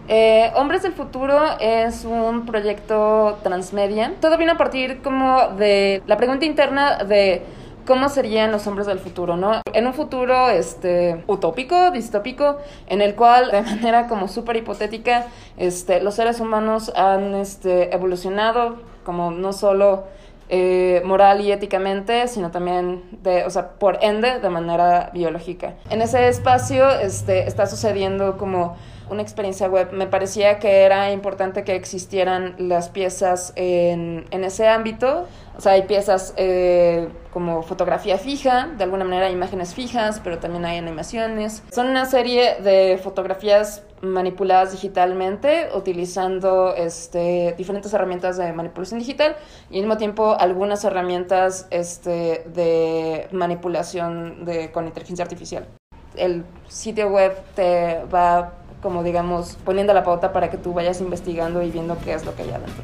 Eh, 0.08 0.52
Hombres 0.56 0.82
del 0.82 0.94
Futuro 0.94 1.40
es 1.60 2.04
un 2.04 2.48
proyecto 2.48 3.38
transmedia. 3.44 4.14
Todo 4.20 4.38
viene 4.38 4.54
a 4.54 4.58
partir 4.58 5.02
como 5.04 5.50
de 5.50 6.02
la 6.08 6.18
pregunta 6.18 6.46
interna 6.46 7.04
de 7.04 7.44
cómo 7.90 8.08
serían 8.08 8.52
los 8.52 8.68
hombres 8.68 8.86
del 8.86 9.00
futuro, 9.00 9.36
¿no? 9.36 9.64
En 9.74 9.88
un 9.88 9.96
futuro 9.96 10.48
este, 10.50 11.24
utópico, 11.26 11.90
distópico, 11.90 12.58
en 12.86 13.02
el 13.02 13.16
cual 13.16 13.50
de 13.50 13.64
manera 13.64 14.08
como 14.08 14.28
súper 14.28 14.58
hipotética 14.58 15.26
este, 15.58 16.00
los 16.00 16.14
seres 16.14 16.40
humanos 16.40 16.92
han 16.96 17.34
este, 17.34 17.92
evolucionado 17.92 18.76
como 19.04 19.32
no 19.32 19.54
solo 19.54 20.04
eh, 20.50 21.02
moral 21.04 21.42
y 21.42 21.52
éticamente, 21.52 22.28
sino 22.28 22.52
también 22.52 23.06
de, 23.24 23.44
o 23.46 23.50
sea, 23.50 23.70
por 23.70 23.98
ende, 24.04 24.40
de 24.40 24.50
manera 24.52 25.10
biológica. 25.12 25.74
En 25.90 26.04
ese 26.04 26.28
espacio 26.28 26.92
este, 26.92 27.48
está 27.48 27.66
sucediendo 27.66 28.38
como 28.38 28.78
una 29.10 29.22
experiencia 29.22 29.68
web. 29.68 29.92
Me 29.92 30.08
parecía 30.08 30.60
que 30.60 30.82
era 30.82 31.12
importante 31.12 31.64
que 31.64 31.76
existieran 31.76 32.56
las 32.58 32.90
piezas 32.90 33.54
en, 33.56 34.26
ese 34.32 34.68
ámbito. 34.68 35.28
O 35.58 35.62
sea, 35.62 35.74
hay 35.74 35.84
piezas 35.84 36.34
eh, 36.38 37.10
como 37.34 37.64
fotografía 37.64 38.18
fija, 38.18 38.70
de 38.78 38.84
alguna 38.84 39.04
manera 39.04 39.30
imágenes 39.30 39.74
fijas, 39.74 40.22
pero 40.24 40.40
también 40.40 40.66
hay 40.66 40.78
animaciones. 40.78 41.64
Son 41.72 41.88
una 41.88 42.06
serie 42.06 42.56
de 42.62 43.00
fotografías 43.04 43.84
manipuladas 44.02 44.72
digitalmente 44.72 45.70
utilizando 45.76 46.74
este, 46.76 47.54
diferentes 47.58 47.94
herramientas 47.94 48.38
de 48.38 48.52
manipulación 48.54 49.00
digital 49.00 49.36
y 49.70 49.76
al 49.76 49.82
mismo 49.82 49.98
tiempo 49.98 50.36
algunas 50.40 50.84
herramientas 50.86 51.68
este, 51.70 52.46
de 52.54 53.28
manipulación 53.32 54.46
de, 54.46 54.72
con 54.72 54.88
inteligencia 54.88 55.24
artificial. 55.24 55.68
El 56.16 56.44
sitio 56.68 57.10
web 57.10 57.38
te 57.56 58.04
va 58.14 58.54
como 58.82 59.04
digamos 59.04 59.58
poniendo 59.64 59.94
la 59.94 60.04
pauta 60.04 60.34
para 60.34 60.50
que 60.50 60.58
tú 60.58 60.74
vayas 60.74 61.02
investigando 61.02 61.62
y 61.62 61.72
viendo 61.72 61.98
qué 62.04 62.14
es 62.14 62.26
lo 62.26 62.36
que 62.36 62.44
hay 62.44 62.52
adentro. 62.52 62.84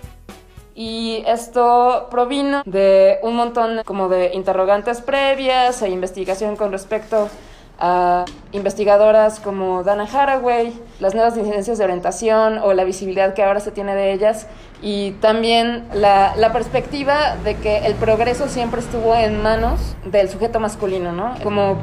Y 0.75 1.25
esto 1.27 2.09
provino 2.11 2.63
de 2.67 3.17
un 3.23 3.35
montón 3.35 3.81
como 3.87 4.11
de 4.11 4.35
interrogantes 4.35 5.01
previas 5.01 5.81
e 5.81 5.89
investigación 5.89 6.57
con 6.57 6.71
respecto 6.71 7.31
a 7.79 8.25
investigadoras 8.53 9.39
como 9.41 9.83
Dana 9.83 10.05
Haraway, 10.05 10.73
las 10.99 11.15
nuevas 11.15 11.37
incidencias 11.37 11.79
de 11.79 11.85
orientación 11.85 12.59
o 12.59 12.73
la 12.73 12.85
visibilidad 12.85 13.35
que 13.35 13.43
ahora 13.43 13.61
se 13.61 13.71
tiene 13.71 13.95
de 13.95 14.13
ellas 14.13 14.47
y 14.83 15.13
también 15.13 15.87
la, 15.93 16.35
la, 16.37 16.53
perspectiva 16.53 17.37
de 17.45 17.57
que 17.57 17.79
el 17.87 17.95
progreso 17.95 18.49
siempre 18.49 18.81
estuvo 18.81 19.15
en 19.15 19.43
manos 19.43 19.95
del 20.05 20.29
sujeto 20.31 20.59
masculino, 20.59 21.13
¿no? 21.13 21.35
Como 21.43 21.77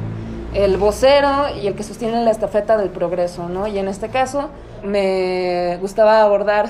el 0.54 0.76
vocero 0.76 1.46
y 1.60 1.66
el 1.66 1.74
que 1.74 1.82
sostiene 1.82 2.24
la 2.24 2.30
estafeta 2.30 2.76
del 2.76 2.90
progreso, 2.90 3.48
¿no? 3.48 3.66
Y 3.66 3.78
en 3.78 3.88
este 3.88 4.08
caso 4.08 4.50
me 4.82 5.76
gustaba 5.80 6.22
abordar 6.22 6.68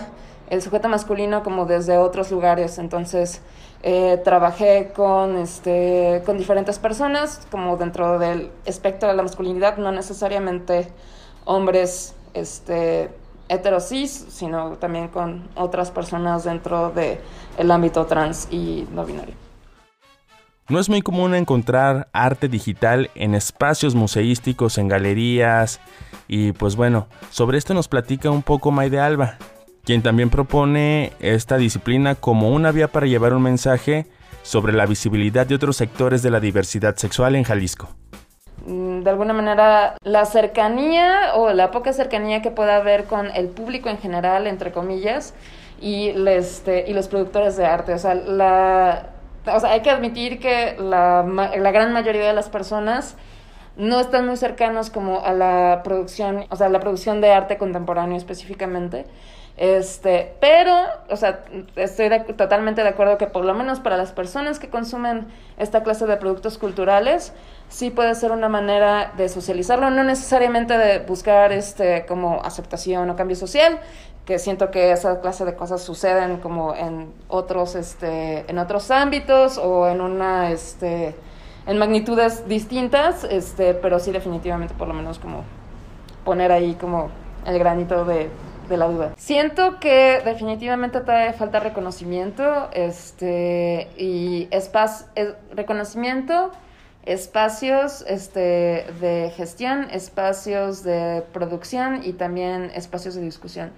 el 0.50 0.62
sujeto 0.62 0.88
masculino 0.88 1.42
como 1.42 1.66
desde 1.66 1.98
otros 1.98 2.30
lugares, 2.30 2.78
entonces 2.78 3.40
eh, 3.86 4.18
trabajé 4.24 4.92
con, 4.96 5.36
este, 5.36 6.22
con 6.24 6.38
diferentes 6.38 6.78
personas, 6.78 7.46
como 7.50 7.76
dentro 7.76 8.18
del 8.18 8.50
espectro 8.64 9.10
de 9.10 9.14
la 9.14 9.22
masculinidad, 9.22 9.76
no 9.76 9.92
necesariamente 9.92 10.88
hombres 11.44 12.14
este, 12.32 13.10
heterosis, 13.50 14.10
sino 14.30 14.78
también 14.78 15.08
con 15.08 15.50
otras 15.54 15.90
personas 15.90 16.44
dentro 16.44 16.92
del 16.92 17.18
el 17.58 17.70
ámbito 17.70 18.06
trans 18.06 18.48
y 18.50 18.88
no 18.90 19.04
binario. 19.04 19.34
No 20.70 20.80
es 20.80 20.88
muy 20.88 21.02
común 21.02 21.34
encontrar 21.34 22.08
arte 22.14 22.48
digital 22.48 23.10
en 23.14 23.34
espacios 23.34 23.94
museísticos, 23.94 24.78
en 24.78 24.88
galerías, 24.88 25.78
y 26.26 26.52
pues 26.52 26.74
bueno, 26.74 27.06
sobre 27.30 27.58
esto 27.58 27.74
nos 27.74 27.88
platica 27.88 28.30
un 28.30 28.42
poco 28.42 28.70
Maide 28.70 28.98
Alba, 28.98 29.36
quien 29.84 30.02
también 30.02 30.30
propone 30.30 31.12
esta 31.20 31.56
disciplina 31.56 32.14
como 32.14 32.50
una 32.50 32.72
vía 32.72 32.88
para 32.88 33.06
llevar 33.06 33.34
un 33.34 33.42
mensaje 33.42 34.06
sobre 34.42 34.72
la 34.72 34.86
visibilidad 34.86 35.46
de 35.46 35.54
otros 35.54 35.76
sectores 35.76 36.22
de 36.22 36.30
la 36.30 36.40
diversidad 36.40 36.96
sexual 36.96 37.34
en 37.34 37.44
Jalisco. 37.44 37.88
Mm, 38.66 39.02
de 39.02 39.10
alguna 39.10 39.32
manera, 39.32 39.96
la 40.02 40.24
cercanía 40.24 41.34
o 41.34 41.52
la 41.52 41.70
poca 41.70 41.92
cercanía 41.92 42.40
que 42.40 42.50
pueda 42.50 42.76
haber 42.76 43.04
con 43.04 43.30
el 43.30 43.48
público 43.48 43.88
en 43.88 43.98
general, 43.98 44.46
entre 44.46 44.72
comillas, 44.72 45.34
y, 45.80 46.10
este, 46.28 46.84
y 46.88 46.94
los 46.94 47.08
productores 47.08 47.56
de 47.56 47.66
arte. 47.66 47.92
O 47.92 47.98
sea, 47.98 48.14
la, 48.14 49.10
o 49.46 49.60
sea, 49.60 49.72
hay 49.72 49.82
que 49.82 49.90
admitir 49.90 50.38
que 50.38 50.76
la, 50.78 51.22
la 51.22 51.70
gran 51.72 51.92
mayoría 51.92 52.26
de 52.26 52.32
las 52.32 52.48
personas 52.48 53.16
no 53.76 54.00
están 54.00 54.26
muy 54.26 54.36
cercanos 54.36 54.90
como 54.90 55.24
a 55.24 55.32
la 55.32 55.80
producción, 55.84 56.46
o 56.50 56.56
sea, 56.56 56.68
la 56.68 56.80
producción 56.80 57.20
de 57.20 57.32
arte 57.32 57.58
contemporáneo 57.58 58.16
específicamente. 58.16 59.06
Este, 59.56 60.34
pero, 60.40 60.74
o 61.08 61.16
sea, 61.16 61.44
estoy 61.76 62.10
totalmente 62.36 62.82
de 62.82 62.88
acuerdo 62.88 63.18
que 63.18 63.28
por 63.28 63.44
lo 63.44 63.54
menos 63.54 63.78
para 63.78 63.96
las 63.96 64.10
personas 64.10 64.58
que 64.58 64.68
consumen 64.68 65.28
esta 65.58 65.84
clase 65.84 66.06
de 66.06 66.16
productos 66.16 66.58
culturales, 66.58 67.32
sí 67.68 67.90
puede 67.90 68.16
ser 68.16 68.32
una 68.32 68.48
manera 68.48 69.12
de 69.16 69.28
socializarlo, 69.28 69.90
no 69.90 70.02
necesariamente 70.02 70.76
de 70.76 70.98
buscar 71.00 71.52
este 71.52 72.04
como 72.06 72.42
aceptación 72.42 73.08
o 73.10 73.16
cambio 73.16 73.36
social, 73.36 73.78
que 74.24 74.40
siento 74.40 74.72
que 74.72 74.90
esa 74.90 75.20
clase 75.20 75.44
de 75.44 75.54
cosas 75.54 75.82
suceden 75.82 76.38
como 76.38 76.74
en 76.74 77.12
otros 77.28 77.76
este 77.76 78.44
en 78.50 78.58
otros 78.58 78.90
ámbitos 78.90 79.58
o 79.58 79.86
en 79.86 80.00
una 80.00 80.50
este 80.50 81.14
en 81.66 81.78
magnitudes 81.78 82.48
distintas, 82.48 83.24
este, 83.24 83.74
pero 83.74 83.98
sí 83.98 84.12
definitivamente 84.12 84.74
por 84.74 84.88
lo 84.88 84.94
menos 84.94 85.18
como 85.18 85.44
poner 86.24 86.52
ahí 86.52 86.74
como 86.74 87.10
el 87.46 87.58
granito 87.58 88.04
de 88.04 88.30
de 88.68 88.76
la 88.76 88.86
duda. 88.86 89.12
Siento 89.16 89.78
que 89.80 90.20
definitivamente 90.24 91.00
todavía 91.00 91.32
falta 91.32 91.60
reconocimiento, 91.60 92.68
este, 92.72 93.88
y 93.96 94.48
es, 94.50 94.70
reconocimiento 95.52 96.50
espacios 97.04 98.04
este, 98.08 98.86
de 99.00 99.32
gestión, 99.36 99.88
espacios 99.90 100.82
de 100.82 101.22
producción 101.32 102.00
y 102.02 102.14
también 102.14 102.70
espacios 102.74 103.14
de 103.14 103.22
discusión. 103.22 103.72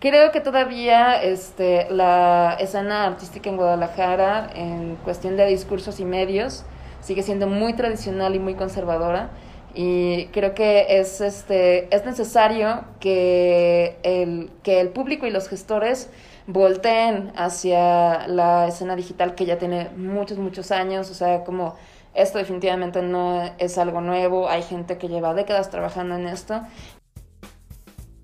Creo 0.00 0.30
que 0.32 0.40
todavía 0.40 1.22
este, 1.22 1.88
la 1.90 2.58
escena 2.60 3.06
artística 3.06 3.48
en 3.48 3.56
Guadalajara, 3.56 4.50
en 4.54 4.96
cuestión 4.96 5.38
de 5.38 5.46
discursos 5.46 5.98
y 6.00 6.04
medios, 6.04 6.64
sigue 7.04 7.22
siendo 7.22 7.46
muy 7.46 7.74
tradicional 7.74 8.34
y 8.34 8.38
muy 8.38 8.54
conservadora. 8.54 9.30
Y 9.74 10.26
creo 10.26 10.54
que 10.54 10.86
es, 11.00 11.20
este, 11.20 11.94
es 11.94 12.04
necesario 12.06 12.84
que 13.00 13.98
el, 14.02 14.50
que 14.62 14.80
el 14.80 14.88
público 14.88 15.26
y 15.26 15.30
los 15.30 15.48
gestores 15.48 16.08
volteen 16.46 17.32
hacia 17.36 18.26
la 18.28 18.68
escena 18.68 18.96
digital 18.96 19.34
que 19.34 19.46
ya 19.46 19.58
tiene 19.58 19.90
muchos, 19.96 20.38
muchos 20.38 20.70
años. 20.70 21.10
O 21.10 21.14
sea, 21.14 21.44
como 21.44 21.74
esto 22.14 22.38
definitivamente 22.38 23.02
no 23.02 23.42
es 23.58 23.76
algo 23.76 24.00
nuevo. 24.00 24.48
Hay 24.48 24.62
gente 24.62 24.96
que 24.96 25.08
lleva 25.08 25.34
décadas 25.34 25.70
trabajando 25.70 26.16
en 26.16 26.28
esto. 26.28 26.62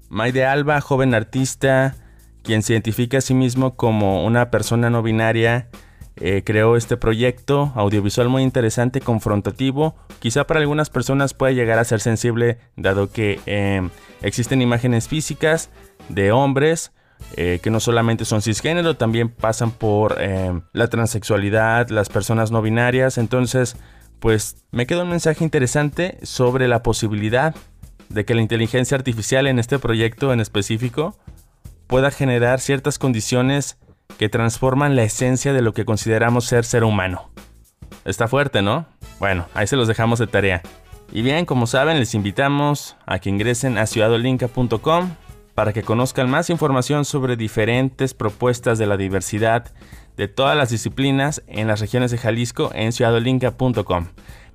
Maide 0.09 0.45
Alba, 0.45 0.81
joven 0.81 1.14
artista, 1.14 1.97
quien 2.43 2.62
se 2.62 2.72
identifica 2.72 3.18
a 3.18 3.20
sí 3.20 3.35
mismo 3.35 3.76
como 3.76 4.24
una 4.24 4.51
persona 4.51 4.91
no 4.91 5.03
binaria, 5.03 5.68
eh, 6.21 6.43
creó 6.45 6.77
este 6.77 6.97
proyecto 6.97 7.73
audiovisual 7.75 8.29
muy 8.29 8.43
interesante, 8.43 9.01
confrontativo. 9.01 9.97
Quizá 10.18 10.47
para 10.47 10.61
algunas 10.61 10.91
personas 10.91 11.33
pueda 11.33 11.53
llegar 11.53 11.79
a 11.79 11.85
ser 11.85 12.01
sensible, 12.01 12.59
dado 12.77 13.11
que 13.11 13.41
em, 13.47 13.91
existen 14.21 14.61
imágenes 14.61 15.09
físicas 15.09 15.71
de 16.09 16.31
hombres 16.31 16.93
eh, 17.37 17.61
que 17.62 17.71
no 17.71 17.81
solamente 17.81 18.25
son 18.25 18.43
cisgénero, 18.43 18.97
también 18.97 19.29
pasan 19.29 19.71
por 19.71 20.21
em, 20.21 20.62
la 20.73 20.89
transexualidad, 20.89 21.89
las 21.89 22.09
personas 22.09 22.51
no 22.51 22.61
binarias. 22.61 23.18
Entonces, 23.18 23.77
pues 24.18 24.57
me 24.73 24.87
queda 24.87 25.05
un 25.05 25.11
mensaje 25.11 25.45
interesante 25.45 26.18
sobre 26.23 26.68
la 26.68 26.83
posibilidad 26.83 27.55
de 28.09 28.25
que 28.25 28.35
la 28.35 28.43
inteligencia 28.43 28.97
artificial 28.97 29.47
en 29.47 29.59
este 29.59 29.79
proyecto 29.79 30.33
en 30.33 30.41
específico 30.41 31.16
pueda 31.87 32.11
generar 32.11 32.61
ciertas 32.61 32.99
condiciones 32.99 33.79
que 34.21 34.29
transforman 34.29 34.97
la 34.97 35.03
esencia 35.05 35.55
de 35.55 35.62
lo 35.62 35.73
que 35.73 35.87
consideramos 35.87 36.45
ser 36.45 36.66
ser 36.66 36.85
humano. 36.85 37.31
Está 38.05 38.29
fuerte, 38.29 38.61
¿no? 38.61 38.85
Bueno, 39.18 39.47
ahí 39.55 39.66
se 39.66 39.77
los 39.77 39.89
dejamos 39.89 40.18
de 40.18 40.27
tarea. 40.27 40.61
Y 41.11 41.23
bien, 41.23 41.47
como 41.47 41.66
saben, 41.66 41.99
les 41.99 42.14
invitamos 42.14 42.99
a 43.07 43.18
que 43.18 43.31
ingresen 43.31 43.79
a 43.79 43.87
ciudadolinca.com 43.87 45.14
para 45.55 45.73
que 45.73 45.83
conozcan 45.83 46.29
más 46.29 46.51
información 46.51 47.07
sobre 47.07 47.39
diferentes 47.39 48.12
propuestas 48.12 48.77
de 48.77 48.87
la 48.87 48.99
diversidad 48.99 49.73
de 50.18 50.29
todas 50.29 50.55
las 50.55 50.68
disciplinas 50.68 51.43
en 51.47 51.66
las 51.66 51.81
regiones 51.81 52.11
de 52.11 52.18
Jalisco 52.18 52.73
en 52.75 52.93
ciudadolinca.com. 52.93 54.09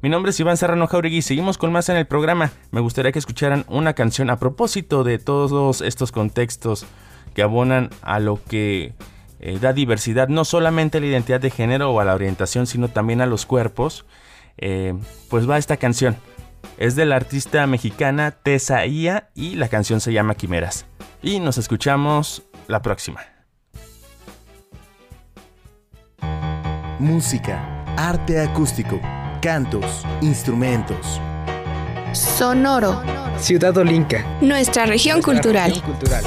Mi 0.04 0.10
nombre 0.10 0.30
es 0.30 0.40
Iván 0.40 0.58
Serrano 0.58 0.86
Jauregui 0.86 1.24
seguimos 1.24 1.58
con 1.58 1.72
más 1.72 1.90
en 1.90 1.98
el 1.98 2.06
programa. 2.06 2.52
Me 2.70 2.82
gustaría 2.82 3.12
que 3.12 3.18
escucharan 3.18 3.66
una 3.68 3.94
canción 3.94 4.30
a 4.30 4.38
propósito 4.38 5.04
de 5.04 5.18
todos 5.18 5.82
estos 5.82 6.12
contextos 6.12 6.86
que 7.34 7.42
abonan 7.42 7.90
a 8.04 8.20
lo 8.20 8.40
que 8.48 8.94
eh, 9.46 9.60
da 9.60 9.74
diversidad 9.74 10.28
no 10.28 10.44
solamente 10.44 10.98
a 10.98 11.02
la 11.02 11.06
identidad 11.06 11.40
de 11.40 11.52
género 11.52 11.92
o 11.92 12.00
a 12.00 12.04
la 12.04 12.16
orientación, 12.16 12.66
sino 12.66 12.88
también 12.88 13.22
a 13.22 13.28
los 13.28 13.46
cuerpos, 13.46 14.04
eh, 14.58 14.96
pues 15.30 15.48
va 15.48 15.60
esta 15.60 15.78
canción. 15.78 16.18
Es 16.80 16.96
de 16.96 17.06
la 17.06 17.16
artista 17.16 17.68
mexicana 17.68 18.32
Tessa 18.32 18.88
Ia 18.88 19.30
y 19.36 19.54
la 19.54 19.68
canción 19.68 20.02
se 20.02 20.12
llama 20.12 20.34
Quimeras. 20.34 20.88
Y 21.22 21.40
nos 21.40 21.60
escuchamos 21.60 22.42
la 22.68 22.82
próxima. 22.82 23.22
Música, 26.98 27.86
arte 27.98 28.42
acústico, 28.42 29.00
cantos, 29.44 30.08
instrumentos. 30.22 31.22
Sonoro. 32.14 33.00
Ciudad 33.38 33.78
Olinca. 33.78 34.26
Nuestra 34.42 34.88
región 34.88 35.22
cultural. 35.22 35.70
Región 35.70 35.86
cultural. 35.86 36.24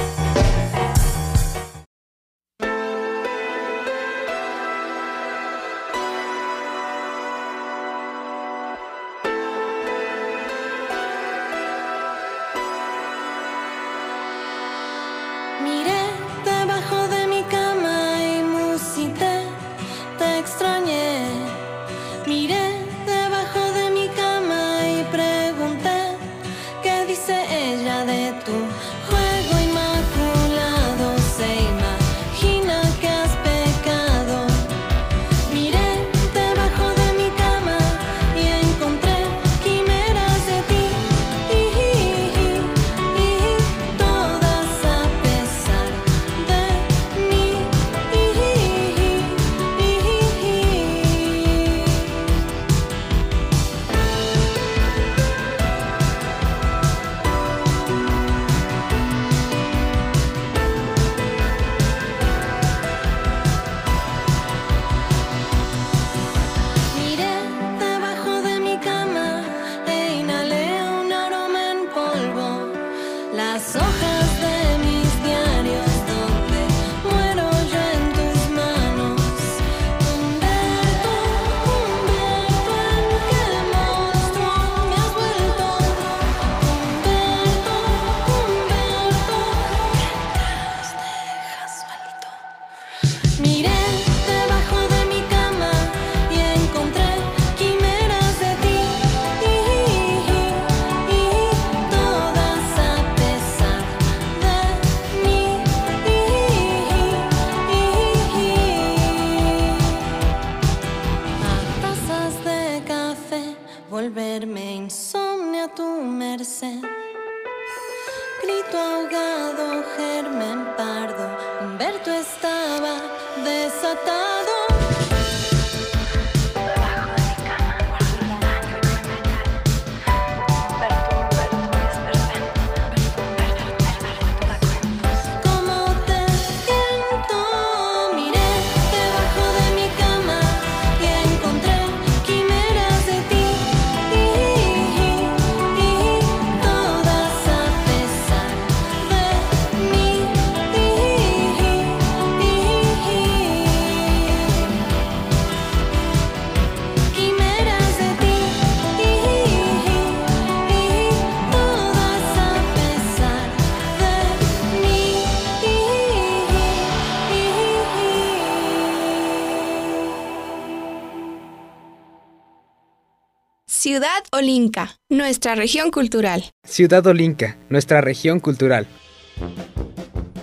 Ciudad 174.38 174.50
Olinca, 174.50 174.96
nuestra 175.08 175.54
región 175.56 175.90
cultural. 175.90 176.44
Ciudad 176.62 177.04
Olinca, 177.08 177.56
nuestra 177.70 178.00
región 178.00 178.38
cultural. 178.38 178.86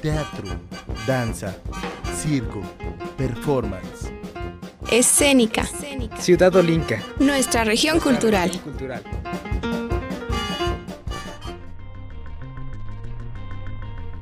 Teatro, 0.01 0.49
danza, 1.07 1.55
circo, 2.13 2.61
performance. 3.17 4.11
Escénica. 4.91 5.63
Ciudad 6.17 6.53
Olinca, 6.57 7.01
nuestra 7.19 7.63
región 7.63 8.01
cultural. 8.01 8.51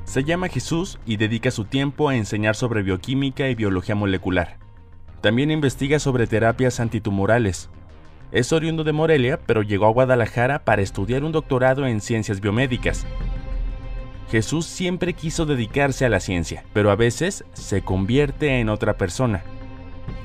Se 0.04 0.22
llama 0.22 0.46
Jesús 0.48 1.00
y 1.04 1.16
dedica 1.16 1.50
su 1.50 1.64
tiempo 1.64 2.08
a 2.08 2.14
enseñar 2.14 2.54
sobre 2.54 2.84
bioquímica 2.84 3.48
y 3.48 3.56
biología 3.56 3.96
molecular. 3.96 4.56
También 5.20 5.50
investiga 5.50 5.98
sobre 5.98 6.28
terapias 6.28 6.78
antitumorales. 6.78 7.70
Es 8.34 8.52
oriundo 8.52 8.82
de 8.82 8.92
Morelia, 8.92 9.38
pero 9.46 9.62
llegó 9.62 9.86
a 9.86 9.92
Guadalajara 9.92 10.64
para 10.64 10.82
estudiar 10.82 11.22
un 11.22 11.30
doctorado 11.30 11.86
en 11.86 12.00
ciencias 12.00 12.40
biomédicas. 12.40 13.06
Jesús 14.28 14.66
siempre 14.66 15.12
quiso 15.12 15.46
dedicarse 15.46 16.04
a 16.04 16.08
la 16.08 16.18
ciencia, 16.18 16.64
pero 16.72 16.90
a 16.90 16.96
veces 16.96 17.44
se 17.52 17.82
convierte 17.82 18.58
en 18.58 18.70
otra 18.70 18.94
persona. 18.94 19.44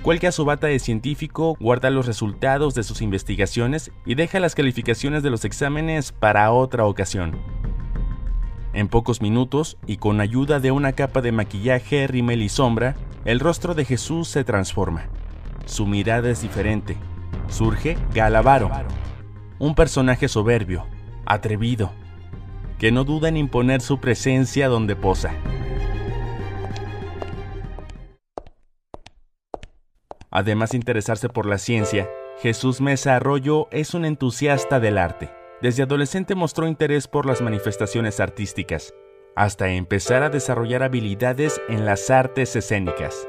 Cuelga 0.01 0.31
su 0.31 0.43
bata 0.43 0.65
de 0.65 0.79
científico, 0.79 1.55
guarda 1.59 1.91
los 1.91 2.07
resultados 2.07 2.73
de 2.73 2.81
sus 2.81 3.03
investigaciones 3.03 3.91
y 4.07 4.15
deja 4.15 4.39
las 4.39 4.55
calificaciones 4.55 5.21
de 5.21 5.29
los 5.29 5.45
exámenes 5.45 6.11
para 6.11 6.51
otra 6.51 6.85
ocasión. 6.87 7.37
En 8.73 8.87
pocos 8.87 9.21
minutos, 9.21 9.77
y 9.85 9.97
con 9.97 10.19
ayuda 10.19 10.59
de 10.59 10.71
una 10.71 10.93
capa 10.93 11.21
de 11.21 11.31
maquillaje, 11.31 12.07
rímel 12.07 12.41
y 12.41 12.49
sombra, 12.49 12.95
el 13.23 13.39
rostro 13.39 13.75
de 13.75 13.85
Jesús 13.85 14.29
se 14.29 14.43
transforma. 14.43 15.05
Su 15.67 15.85
mirada 15.85 16.31
es 16.31 16.41
diferente. 16.41 16.97
Surge 17.49 17.97
Galavaro, 18.13 18.69
un 19.57 19.75
personaje 19.75 20.27
soberbio, 20.27 20.85
atrevido, 21.25 21.91
que 22.77 22.91
no 22.91 23.03
duda 23.03 23.27
en 23.27 23.37
imponer 23.37 23.81
su 23.81 23.99
presencia 23.99 24.67
donde 24.69 24.95
posa. 24.95 25.33
Además 30.31 30.71
de 30.71 30.77
interesarse 30.77 31.27
por 31.27 31.45
la 31.47 31.57
ciencia, 31.57 32.07
Jesús 32.41 32.81
Mesa 32.81 33.15
Arroyo 33.15 33.67
es 33.71 33.93
un 33.93 34.05
entusiasta 34.05 34.79
del 34.79 34.97
arte. 34.97 35.31
Desde 35.61 35.83
adolescente 35.83 36.35
mostró 36.35 36.67
interés 36.67 37.07
por 37.07 37.25
las 37.25 37.41
manifestaciones 37.41 38.19
artísticas, 38.19 38.93
hasta 39.35 39.69
empezar 39.69 40.23
a 40.23 40.29
desarrollar 40.29 40.83
habilidades 40.83 41.59
en 41.67 41.85
las 41.85 42.09
artes 42.09 42.55
escénicas. 42.55 43.27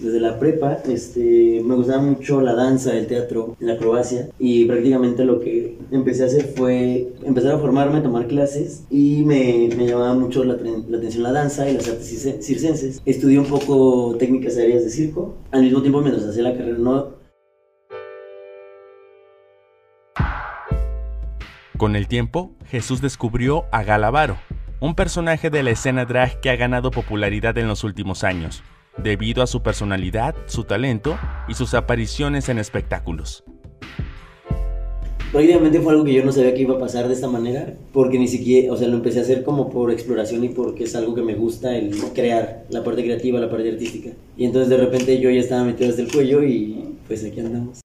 Desde 0.00 0.18
la 0.18 0.40
prepa 0.40 0.78
este, 0.88 1.62
me 1.64 1.76
gustaba 1.76 2.02
mucho 2.02 2.40
la 2.40 2.54
danza, 2.54 2.96
el 2.96 3.06
teatro, 3.06 3.56
la 3.60 3.74
acrobacia 3.74 4.28
y 4.40 4.64
prácticamente 4.64 5.24
lo 5.24 5.38
que 5.38 5.78
empecé 5.92 6.24
a 6.24 6.26
hacer 6.26 6.52
fue 6.56 7.12
empezar 7.22 7.52
a 7.52 7.58
formarme, 7.58 8.00
tomar 8.00 8.26
clases 8.26 8.84
y 8.90 9.22
me, 9.24 9.68
me 9.76 9.86
llamaba 9.86 10.14
mucho 10.14 10.42
la, 10.42 10.56
la, 10.56 10.98
atención 10.98 11.22
la 11.22 11.32
danza 11.32 11.70
y 11.70 11.74
las 11.74 11.88
artes 11.88 12.38
circenses. 12.40 13.02
Estudié 13.06 13.38
un 13.38 13.46
poco 13.46 14.16
técnicas 14.18 14.56
aéreas 14.56 14.84
de 14.84 14.90
circo, 14.90 15.36
al 15.52 15.62
mismo 15.62 15.80
tiempo 15.80 16.00
mientras 16.00 16.26
hacía 16.26 16.42
la 16.42 16.56
carrera 16.56 16.78
no, 16.78 17.24
Con 21.76 21.96
el 21.96 22.08
tiempo, 22.08 22.52
Jesús 22.66 23.00
descubrió 23.00 23.64
a 23.70 23.82
Galavaro, 23.82 24.38
un 24.80 24.94
personaje 24.94 25.50
de 25.50 25.62
la 25.62 25.70
escena 25.70 26.04
drag 26.04 26.40
que 26.40 26.50
ha 26.50 26.56
ganado 26.56 26.90
popularidad 26.90 27.58
en 27.58 27.68
los 27.68 27.84
últimos 27.84 28.22
años, 28.22 28.62
debido 28.96 29.42
a 29.42 29.46
su 29.46 29.62
personalidad, 29.62 30.34
su 30.46 30.64
talento 30.64 31.18
y 31.48 31.54
sus 31.54 31.74
apariciones 31.74 32.48
en 32.48 32.58
espectáculos. 32.58 33.44
Prácticamente 35.34 35.80
fue 35.80 35.92
algo 35.92 36.04
que 36.04 36.14
yo 36.14 36.24
no 36.24 36.30
sabía 36.30 36.54
que 36.54 36.62
iba 36.62 36.76
a 36.76 36.78
pasar 36.78 37.08
de 37.08 37.14
esta 37.14 37.26
manera, 37.26 37.74
porque 37.92 38.20
ni 38.20 38.28
siquiera, 38.28 38.72
o 38.72 38.76
sea, 38.76 38.86
lo 38.86 38.94
empecé 38.94 39.18
a 39.18 39.22
hacer 39.22 39.42
como 39.42 39.68
por 39.68 39.90
exploración 39.90 40.44
y 40.44 40.50
porque 40.50 40.84
es 40.84 40.94
algo 40.94 41.12
que 41.12 41.22
me 41.22 41.34
gusta 41.34 41.76
el 41.76 41.92
crear, 42.14 42.64
la 42.70 42.84
parte 42.84 43.02
creativa, 43.02 43.40
la 43.40 43.50
parte 43.50 43.68
artística. 43.68 44.10
Y 44.36 44.44
entonces 44.44 44.70
de 44.70 44.76
repente 44.76 45.18
yo 45.18 45.30
ya 45.30 45.40
estaba 45.40 45.64
metido 45.64 45.90
desde 45.90 46.02
el 46.02 46.12
cuello 46.12 46.44
y 46.44 46.94
pues 47.08 47.24
aquí 47.24 47.40
andamos. 47.40 47.80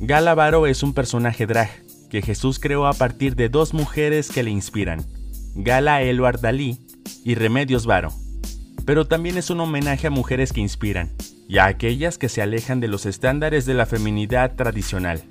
Gala 0.00 0.34
Varo 0.34 0.66
es 0.66 0.82
un 0.82 0.92
personaje 0.92 1.46
drag 1.46 1.70
que 2.10 2.20
Jesús 2.20 2.58
creó 2.58 2.86
a 2.86 2.92
partir 2.92 3.34
de 3.34 3.48
dos 3.48 3.72
mujeres 3.72 4.30
que 4.30 4.42
le 4.42 4.50
inspiran, 4.50 5.00
Gala 5.54 6.02
Eluard 6.02 6.40
Dalí 6.40 6.76
y 7.24 7.36
Remedios 7.36 7.86
Varo. 7.86 8.12
Pero 8.84 9.06
también 9.06 9.38
es 9.38 9.50
un 9.50 9.60
homenaje 9.60 10.08
a 10.08 10.10
mujeres 10.10 10.52
que 10.52 10.60
inspiran 10.60 11.10
y 11.48 11.58
a 11.58 11.66
aquellas 11.66 12.18
que 12.18 12.28
se 12.28 12.42
alejan 12.42 12.80
de 12.80 12.88
los 12.88 13.06
estándares 13.06 13.66
de 13.66 13.74
la 13.74 13.86
feminidad 13.86 14.56
tradicional. 14.56 15.22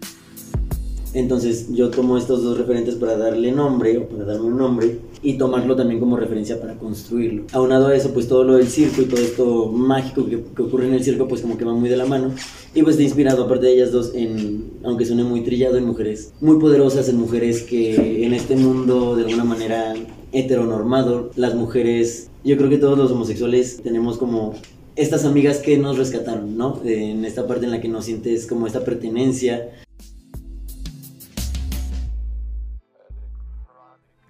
Entonces 1.13 1.67
yo 1.73 1.89
tomo 1.89 2.17
estos 2.17 2.41
dos 2.43 2.57
referentes 2.57 2.95
para 2.95 3.17
darle 3.17 3.51
nombre 3.51 3.97
o 3.97 4.07
para 4.07 4.23
darme 4.23 4.45
un 4.45 4.57
nombre 4.57 4.99
y 5.21 5.33
tomarlo 5.33 5.75
también 5.75 5.99
como 5.99 6.15
referencia 6.15 6.59
para 6.59 6.75
construirlo. 6.75 7.43
Aunado 7.51 7.87
a 7.87 7.95
eso, 7.95 8.13
pues 8.13 8.29
todo 8.29 8.45
lo 8.45 8.55
del 8.55 8.67
circo 8.67 9.01
y 9.01 9.05
todo 9.05 9.19
esto 9.19 9.67
mágico 9.67 10.25
que, 10.25 10.37
ocurre 10.37 10.87
en 10.87 10.93
el 10.93 11.03
circo, 11.03 11.27
pues 11.27 11.41
como 11.41 11.57
que 11.57 11.65
va 11.65 11.73
muy 11.73 11.89
de 11.89 11.97
la 11.97 12.05
mano. 12.05 12.31
Y 12.73 12.81
pues 12.81 12.95
está 12.95 13.03
inspirado, 13.03 13.43
aparte 13.43 13.65
de 13.65 13.73
ellas 13.73 13.91
dos, 13.91 14.13
en, 14.15 14.71
aunque 14.83 15.05
suene 15.05 15.23
muy 15.23 15.41
trillado, 15.41 15.77
en 15.77 15.85
mujeres 15.85 16.33
muy 16.39 16.57
poderosas, 16.59 17.09
en 17.09 17.17
mujeres 17.17 17.63
que 17.63 18.25
en 18.25 18.33
este 18.33 18.55
mundo 18.55 19.15
de 19.17 19.23
alguna 19.23 19.43
manera 19.43 19.93
heteronormado, 20.31 21.31
las 21.35 21.55
mujeres, 21.55 22.30
yo 22.43 22.57
creo 22.57 22.69
que 22.69 22.77
todos 22.77 22.97
los 22.97 23.11
homosexuales 23.11 23.81
tenemos 23.81 24.17
como 24.17 24.53
estas 24.95 25.25
amigas 25.25 25.59
que 25.59 25.77
nos 25.77 25.97
rescataron, 25.97 26.57
¿no? 26.57 26.81
En 26.83 27.25
esta 27.25 27.47
parte 27.47 27.65
en 27.65 27.71
la 27.71 27.81
que 27.81 27.87
no 27.87 28.01
sientes 28.01 28.47
como 28.47 28.67
esta 28.67 28.83
pertenencia, 28.83 29.69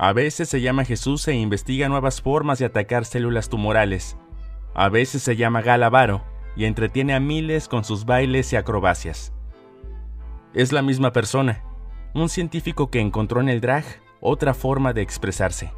A 0.04 0.14
veces 0.14 0.50
se 0.50 0.62
llama 0.62 0.84
Jesús 0.84 1.28
e 1.28 1.36
investiga 1.36 1.88
nuevas 1.88 2.24
formas 2.24 2.58
de 2.58 2.66
atacar 2.66 3.06
células 3.06 3.50
tumorales. 3.50 4.18
A 4.74 4.90
veces 4.90 5.22
se 5.22 5.36
llama 5.36 5.62
Galavaro 5.62 6.24
y 6.56 6.66
entretiene 6.66 7.14
a 7.14 7.20
miles 7.20 7.68
con 7.68 7.84
sus 7.84 8.04
bailes 8.04 8.52
y 8.52 8.56
acrobacias. 8.56 9.32
Es 10.56 10.72
la 10.72 10.82
misma 10.82 11.14
persona, 11.14 11.64
un 12.16 12.30
científico 12.30 12.90
que 12.90 13.00
encontró 13.00 13.42
en 13.42 13.50
el 13.50 13.62
drag 13.62 13.86
otra 14.22 14.56
forma 14.56 14.92
de 14.92 15.04
expresarse. 15.04 15.72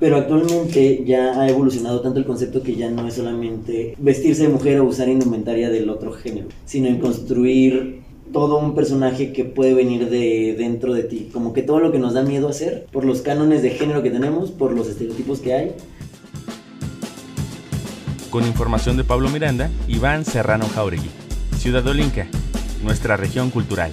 Pero 0.00 0.16
actualmente 0.16 1.04
ya 1.04 1.38
ha 1.38 1.48
evolucionado 1.48 2.00
tanto 2.00 2.18
el 2.18 2.24
concepto 2.24 2.62
que 2.62 2.74
ya 2.74 2.90
no 2.90 3.06
es 3.06 3.14
solamente 3.14 3.94
vestirse 3.98 4.44
de 4.44 4.48
mujer 4.48 4.80
o 4.80 4.84
usar 4.84 5.10
indumentaria 5.10 5.68
del 5.68 5.90
otro 5.90 6.12
género, 6.12 6.48
sino 6.64 6.88
en 6.88 6.98
construir 6.98 8.00
todo 8.32 8.58
un 8.58 8.74
personaje 8.74 9.32
que 9.32 9.44
puede 9.44 9.74
venir 9.74 10.08
de 10.08 10.54
dentro 10.56 10.94
de 10.94 11.02
ti. 11.02 11.28
Como 11.32 11.52
que 11.52 11.62
todo 11.62 11.80
lo 11.80 11.92
que 11.92 11.98
nos 11.98 12.14
da 12.14 12.22
miedo 12.22 12.48
hacer, 12.48 12.86
por 12.90 13.04
los 13.04 13.20
cánones 13.20 13.62
de 13.62 13.70
género 13.70 14.02
que 14.02 14.10
tenemos, 14.10 14.50
por 14.50 14.72
los 14.72 14.88
estereotipos 14.88 15.40
que 15.40 15.52
hay. 15.52 15.72
Con 18.30 18.46
información 18.46 18.96
de 18.96 19.04
Pablo 19.04 19.28
Miranda, 19.28 19.70
Iván 19.86 20.24
Serrano 20.24 20.66
Jauregui. 20.74 21.10
Ciudad 21.58 21.86
Olinca, 21.86 22.26
nuestra 22.82 23.18
región 23.18 23.50
cultural. 23.50 23.90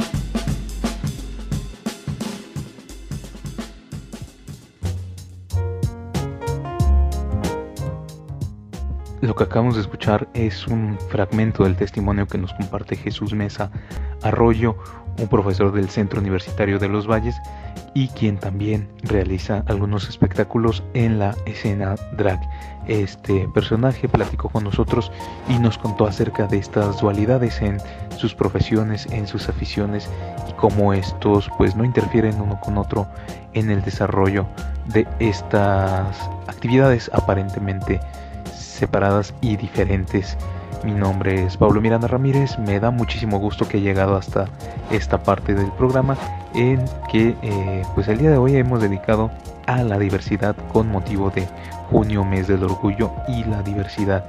Lo 9.21 9.35
que 9.35 9.45
acabamos 9.45 9.75
de 9.75 9.81
escuchar 9.81 10.27
es 10.35 10.67
un 10.67 10.95
fragmento 11.09 11.63
del 11.63 11.75
testimonio 11.75 12.27
que 12.27 12.37
nos 12.37 12.53
comparte 12.53 12.95
Jesús 12.95 13.33
Mesa 13.33 13.71
Arroyo, 14.21 14.77
un 15.17 15.27
profesor 15.27 15.71
del 15.71 15.89
Centro 15.89 16.19
Universitario 16.19 16.77
de 16.77 16.87
los 16.87 17.07
Valles 17.07 17.35
y 17.95 18.09
quien 18.09 18.37
también 18.37 18.87
realiza 19.01 19.63
algunos 19.65 20.07
espectáculos 20.07 20.83
en 20.93 21.17
la 21.17 21.35
escena 21.47 21.95
drag. 22.15 22.39
Este 22.87 23.47
personaje 23.55 24.07
platicó 24.07 24.49
con 24.49 24.63
nosotros 24.63 25.11
y 25.49 25.57
nos 25.57 25.79
contó 25.79 26.05
acerca 26.05 26.45
de 26.45 26.59
estas 26.59 27.01
dualidades 27.01 27.59
en 27.63 27.79
sus 28.17 28.35
profesiones, 28.35 29.07
en 29.07 29.25
sus 29.25 29.49
aficiones 29.49 30.07
y 30.47 30.53
cómo 30.53 30.93
estos 30.93 31.49
pues 31.57 31.75
no 31.75 31.83
interfieren 31.83 32.39
uno 32.39 32.59
con 32.61 32.77
otro 32.77 33.07
en 33.53 33.71
el 33.71 33.81
desarrollo 33.81 34.45
de 34.85 35.07
estas 35.19 36.17
actividades 36.47 37.09
aparentemente 37.13 37.99
separadas 38.53 39.33
y 39.41 39.57
diferentes. 39.57 40.37
Mi 40.83 40.91
nombre 40.91 41.45
es 41.45 41.57
Pablo 41.57 41.81
Miranda 41.81 42.07
Ramírez, 42.07 42.57
me 42.59 42.79
da 42.79 42.91
muchísimo 42.91 43.39
gusto 43.39 43.67
que 43.67 43.77
he 43.77 43.81
llegado 43.81 44.15
hasta 44.15 44.45
esta 44.91 45.21
parte 45.21 45.53
del 45.53 45.71
programa 45.71 46.15
en 46.53 46.85
que 47.11 47.35
eh, 47.41 47.83
pues 47.95 48.07
el 48.07 48.19
día 48.19 48.31
de 48.31 48.37
hoy 48.37 48.55
hemos 48.55 48.81
dedicado 48.81 49.31
a 49.65 49.83
la 49.83 49.99
diversidad 49.99 50.55
con 50.71 50.87
motivo 50.87 51.29
de 51.29 51.45
junio, 51.89 52.23
mes 52.23 52.47
del 52.47 52.63
orgullo 52.63 53.11
y 53.27 53.43
la 53.43 53.61
diversidad. 53.63 54.23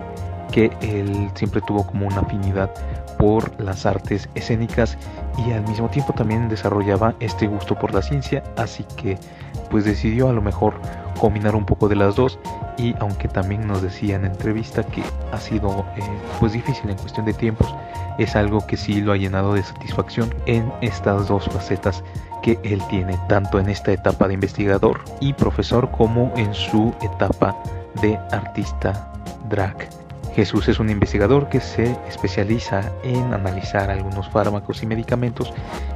que 0.50 0.70
él 0.80 1.30
siempre 1.34 1.60
tuvo 1.60 1.86
como 1.86 2.06
una 2.06 2.20
afinidad 2.20 2.70
por 3.18 3.60
las 3.60 3.86
artes 3.86 4.28
escénicas 4.34 4.96
y 5.38 5.52
al 5.52 5.66
mismo 5.68 5.88
tiempo 5.88 6.12
también 6.12 6.48
desarrollaba 6.48 7.14
este 7.20 7.46
gusto 7.46 7.78
por 7.78 7.94
la 7.94 8.02
ciencia, 8.02 8.42
así 8.56 8.84
que 8.96 9.18
pues 9.70 9.84
decidió 9.84 10.28
a 10.28 10.32
lo 10.32 10.42
mejor 10.42 10.74
combinar 11.20 11.54
un 11.54 11.66
poco 11.66 11.88
de 11.88 11.96
las 11.96 12.16
dos 12.16 12.38
y 12.78 12.94
aunque 12.98 13.28
también 13.28 13.66
nos 13.66 13.82
decía 13.82 14.16
en 14.16 14.24
entrevista 14.24 14.82
que 14.82 15.02
ha 15.32 15.38
sido 15.38 15.84
eh, 15.96 16.02
pues 16.40 16.52
difícil 16.52 16.90
en 16.90 16.96
cuestión 16.96 17.26
de 17.26 17.34
tiempos, 17.34 17.74
es 18.18 18.36
algo 18.36 18.66
que 18.66 18.76
sí 18.76 19.00
lo 19.00 19.12
ha 19.12 19.16
llenado 19.16 19.54
de 19.54 19.62
satisfacción 19.62 20.34
en 20.46 20.72
estas 20.80 21.28
dos 21.28 21.44
facetas 21.46 22.02
que 22.42 22.58
él 22.62 22.82
tiene, 22.88 23.18
tanto 23.28 23.58
en 23.58 23.68
esta 23.68 23.92
etapa 23.92 24.28
de 24.28 24.34
investigador 24.34 25.00
y 25.20 25.32
profesor 25.32 25.90
como 25.90 26.32
en 26.36 26.54
su 26.54 26.94
etapa 27.02 27.56
de 28.00 28.18
artista 28.32 29.12
drag. 29.48 29.88
Jesús 30.34 30.68
es 30.68 30.78
un 30.78 30.90
investigador 30.90 31.48
que 31.48 31.60
se 31.60 31.96
especializa 32.08 32.82
en 33.02 33.34
analizar 33.34 33.90
algunos 33.90 34.28
fármacos 34.28 34.82
y 34.82 34.86
medicamentos 34.86 35.52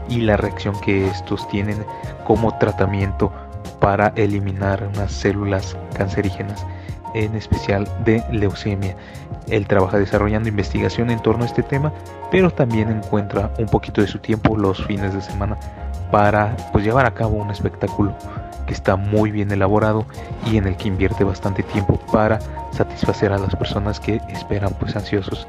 y 0.09 0.21
la 0.21 0.37
reacción 0.37 0.79
que 0.81 1.07
estos 1.07 1.49
tienen 1.49 1.85
como 2.27 2.57
tratamiento 2.59 3.33
para 3.81 4.13
eliminar 4.17 4.91
unas 4.95 5.13
células 5.13 5.77
cancerígenas, 5.97 6.67
en 7.15 7.35
especial 7.37 7.89
de 8.05 8.25
leucemia. 8.33 8.97
Él 9.49 9.67
trabaja 9.67 9.99
desarrollando 9.99 10.49
investigación 10.49 11.11
en 11.11 11.21
torno 11.21 11.45
a 11.45 11.47
este 11.47 11.63
tema, 11.63 11.93
pero 12.31 12.51
también 12.51 12.91
encuentra 12.91 13.53
un 13.59 13.67
poquito 13.67 14.01
de 14.01 14.09
su 14.09 14.19
tiempo 14.19 14.57
los 14.57 14.85
fines 14.85 15.15
de 15.15 15.21
semana 15.21 15.57
para 16.15 16.57
pues, 16.71 16.85
llevar 16.85 17.07
a 17.07 17.11
cabo 17.13 17.39
un 17.39 17.51
espectáculo 17.51 18.15
que 18.69 18.73
está 18.73 18.95
muy 18.95 19.33
bien 19.33 19.51
elaborado 19.51 20.07
y 20.47 20.59
en 20.59 20.69
el 20.69 20.77
que 20.77 20.87
invierte 20.87 21.25
bastante 21.25 21.65
tiempo 21.65 21.99
para 22.13 22.39
satisfacer 22.71 23.33
a 23.33 23.39
las 23.39 23.57
personas 23.57 23.99
que 23.99 24.21
esperan 24.29 24.73
pues 24.79 24.95
ansiosos 24.95 25.49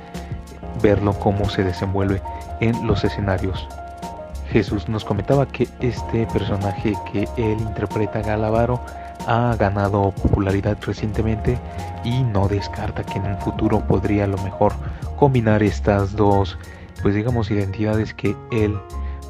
verlo 0.81 1.13
cómo 1.19 1.47
se 1.49 1.63
desenvuelve 1.63 2.19
en 2.61 2.87
los 2.87 3.03
escenarios. 3.03 3.67
Jesús 4.49 4.89
nos 4.89 5.05
comentaba 5.05 5.45
que 5.45 5.67
este 5.81 6.25
personaje 6.33 6.95
que 7.11 7.29
él 7.37 7.59
interpreta 7.59 8.23
Galavaro 8.23 8.81
ha 9.27 9.55
ganado 9.59 10.09
popularidad 10.13 10.77
recientemente 10.81 11.59
y 12.03 12.23
no 12.23 12.47
descarta 12.47 13.03
que 13.03 13.19
en 13.19 13.27
un 13.27 13.37
futuro 13.37 13.81
podría 13.81 14.23
a 14.23 14.27
lo 14.27 14.39
mejor 14.39 14.73
combinar 15.15 15.61
estas 15.61 16.15
dos 16.15 16.57
pues 17.03 17.13
digamos 17.13 17.51
identidades 17.51 18.15
que 18.15 18.35
él 18.51 18.75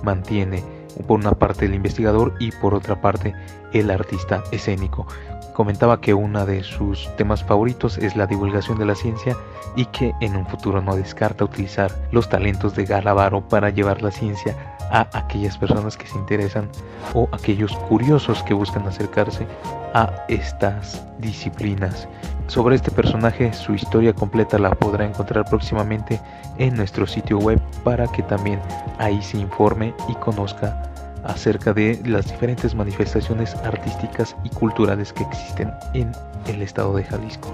mantiene 0.02 0.64
por 1.08 1.20
una 1.20 1.34
parte 1.34 1.66
el 1.66 1.76
investigador 1.76 2.34
y 2.40 2.52
por 2.52 2.74
otra 2.74 3.02
parte 3.02 3.34
el 3.74 3.92
artista 3.92 4.44
escénico. 4.52 5.08
Comentaba 5.54 6.02
que 6.02 6.14
uno 6.14 6.46
de 6.46 6.64
sus 6.64 7.10
temas 7.16 7.44
favoritos 7.44 7.98
es 7.98 8.16
la 8.16 8.28
divulgación 8.28 8.78
de 8.78 8.86
la 8.86 8.96
ciencia 8.96 9.38
y 9.76 9.86
que 9.86 10.14
en 10.22 10.36
un 10.36 10.46
futuro 10.46 10.82
no 10.82 10.96
descarta 10.96 11.46
utilizar 11.46 11.92
los 12.12 12.28
talentos 12.30 12.76
de 12.76 12.86
Galavaro 12.86 13.48
para 13.48 13.70
llevar 13.70 14.02
la 14.02 14.12
ciencia 14.12 14.75
a 14.92 15.08
aquellas 15.14 15.58
personas 15.58 15.98
que 15.98 16.08
se 16.08 16.18
interesan 16.18 16.70
o 17.14 17.28
aquellos 17.32 17.76
curiosos 17.90 18.44
que 18.44 18.54
buscan 18.54 18.88
acercarse 18.88 19.48
a 19.94 20.12
estas 20.28 21.06
disciplinas. 21.20 22.08
Sobre 22.48 22.76
este 22.76 22.92
personaje, 22.92 23.54
su 23.54 23.74
historia 23.74 24.14
completa 24.14 24.60
la 24.60 24.72
podrá 24.72 25.06
encontrar 25.06 25.46
próximamente 25.46 26.22
en 26.58 26.76
nuestro 26.76 27.08
sitio 27.08 27.40
web 27.40 27.60
para 27.84 28.08
que 28.08 28.22
también 28.24 28.60
ahí 29.00 29.22
se 29.22 29.38
informe 29.38 29.94
y 30.08 30.14
conozca 30.16 30.84
acerca 31.24 31.74
de 31.74 32.00
las 32.06 32.28
diferentes 32.28 32.76
manifestaciones 32.76 33.56
artísticas 33.56 34.36
y 34.44 34.50
culturales 34.50 35.12
que 35.12 35.24
existen 35.24 35.72
en 35.94 36.12
el 36.46 36.62
estado 36.62 36.96
de 36.96 37.04
Jalisco. 37.04 37.50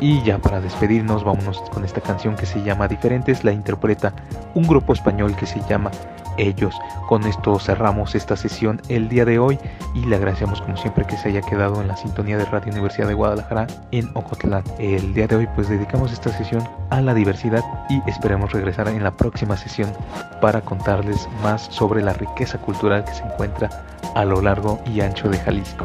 Y 0.00 0.22
ya 0.22 0.38
para 0.38 0.60
despedirnos, 0.60 1.24
vámonos 1.24 1.58
con 1.70 1.84
esta 1.84 2.00
canción 2.00 2.36
que 2.36 2.46
se 2.46 2.62
llama 2.62 2.88
Diferentes, 2.88 3.44
la 3.44 3.52
interpreta 3.52 4.12
un 4.54 4.66
grupo 4.66 4.92
español 4.92 5.34
que 5.36 5.46
se 5.46 5.60
llama 5.68 5.90
ellos. 6.36 6.78
Con 7.08 7.24
esto 7.24 7.58
cerramos 7.58 8.14
esta 8.14 8.36
sesión 8.36 8.80
el 8.88 9.08
día 9.08 9.24
de 9.24 9.38
hoy 9.38 9.58
y 9.94 10.04
le 10.04 10.16
agradecemos 10.16 10.60
como 10.60 10.76
siempre 10.76 11.06
que 11.06 11.16
se 11.16 11.28
haya 11.28 11.40
quedado 11.40 11.80
en 11.80 11.88
la 11.88 11.96
sintonía 11.96 12.36
de 12.36 12.44
Radio 12.44 12.72
Universidad 12.72 13.08
de 13.08 13.14
Guadalajara 13.14 13.66
en 13.90 14.10
Ocotlán. 14.14 14.64
El 14.78 15.14
día 15.14 15.26
de 15.26 15.36
hoy 15.36 15.48
pues 15.54 15.68
dedicamos 15.68 16.12
esta 16.12 16.30
sesión 16.30 16.66
a 16.90 17.00
la 17.00 17.14
diversidad 17.14 17.64
y 17.88 18.02
esperemos 18.08 18.52
regresar 18.52 18.88
en 18.88 19.02
la 19.02 19.12
próxima 19.12 19.56
sesión 19.56 19.90
para 20.40 20.60
contarles 20.60 21.28
más 21.42 21.62
sobre 21.62 22.02
la 22.02 22.12
riqueza 22.12 22.58
cultural 22.58 23.04
que 23.04 23.14
se 23.14 23.24
encuentra 23.24 23.70
a 24.14 24.24
lo 24.24 24.40
largo 24.40 24.80
y 24.86 25.00
ancho 25.00 25.28
de 25.28 25.38
Jalisco. 25.38 25.84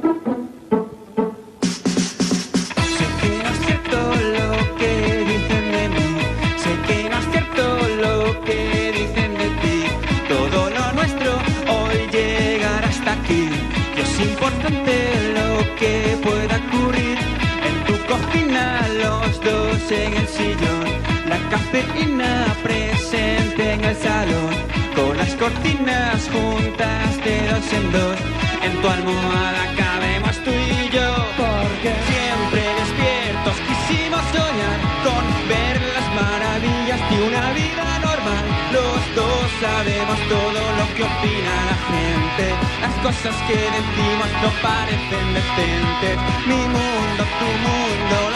en 19.91 20.13
el 20.13 20.27
sillón, 20.27 20.85
la 21.27 21.37
cafeína 21.49 22.45
presente 22.63 23.73
en 23.73 23.83
el 23.83 23.95
salón, 23.97 24.53
con 24.95 25.17
las 25.17 25.33
cortinas 25.35 26.29
juntas 26.31 27.17
de 27.25 27.35
dos 27.51 27.73
en 27.73 27.91
dos. 27.91 28.17
En 28.63 28.81
tu 28.81 28.87
almohada 28.87 29.63
cabemos 29.75 30.35
tú 30.45 30.51
y 30.51 30.89
yo, 30.95 31.09
porque 31.35 31.91
siempre 32.07 32.61
despiertos 32.81 33.55
quisimos 33.67 34.23
soñar 34.31 34.79
con 35.03 35.23
ver 35.51 35.75
las 35.97 36.07
maravillas 36.23 37.01
de 37.09 37.17
una 37.27 37.51
vida 37.51 37.99
normal. 37.99 38.45
Los 38.71 38.99
dos 39.15 39.45
sabemos 39.59 40.19
todo 40.29 40.61
lo 40.79 40.85
que 40.95 41.03
opina 41.03 41.53
la 41.71 41.77
gente, 41.91 42.45
las 42.79 42.95
cosas 43.03 43.35
que 43.47 43.59
decimos 43.59 44.29
no 44.41 44.49
parecen 44.63 45.27
decentes. 45.35 46.15
Mi 46.47 46.61
mundo, 46.75 47.21
tu 47.39 47.49
mundo, 47.67 48.30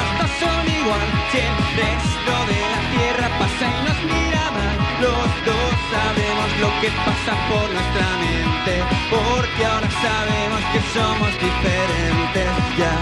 el 0.94 1.58
resto 1.82 2.34
de 2.52 2.60
la 2.74 2.82
tierra 2.94 3.28
pasa 3.40 3.66
y 3.66 3.78
nos 3.88 4.00
mira 4.04 4.52
mal, 4.52 4.78
los 5.02 5.30
dos 5.46 5.72
sabemos 5.92 6.50
lo 6.62 6.70
que 6.82 6.90
pasa 7.06 7.34
por 7.50 7.68
nuestra 7.74 8.08
mente, 8.22 8.74
porque 9.10 9.66
ahora 9.66 9.90
sabemos 9.90 10.62
que 10.72 10.82
somos 10.94 11.32
diferentes 11.46 12.48
ya. 12.78 12.96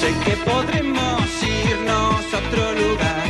Sé 0.00 0.14
que 0.24 0.36
podremos 0.44 1.22
irnos 1.42 2.34
a 2.34 2.38
otro 2.38 2.72
lugar, 2.72 3.24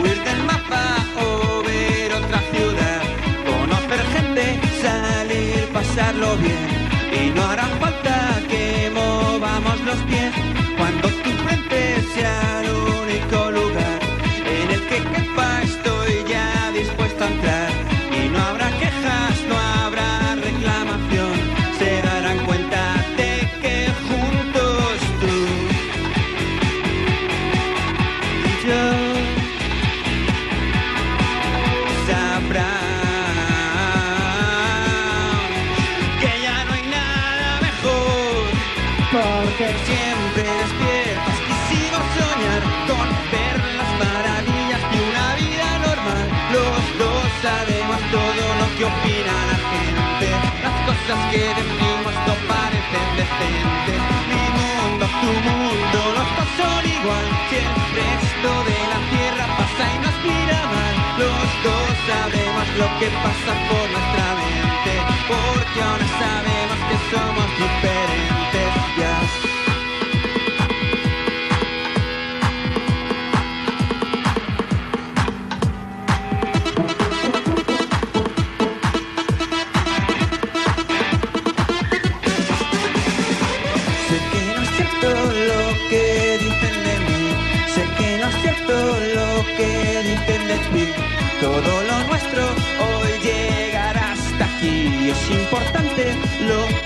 huir 0.00 0.24
del 0.24 0.42
mapa 0.44 0.86
o 1.20 1.62
ver 1.64 2.12
otra 2.14 2.40
ciudad, 2.52 3.02
conocer 3.44 4.02
gente, 4.14 4.60
salir, 4.80 5.68
pasarlo 5.70 6.36
bien. 6.38 6.87
Y 7.12 7.30
no 7.30 7.42
hará 7.44 7.66
falta 7.80 8.40
que 8.48 8.90
movamos 8.94 9.80
los 9.82 9.96
pies 10.08 10.32
cuando 10.76 11.08
tu 11.08 11.30
frente 11.44 12.02
sea 12.14 12.67
que 62.98 63.06
pasa 63.10 63.54
por 63.68 63.90
nuestra 63.90 64.34
mente 64.34 64.92
porque 65.28 65.82
ahora 65.82 66.06
sabemos 66.18 66.78
que 66.88 67.16
somos 67.16 67.46
diferentes. 67.56 69.17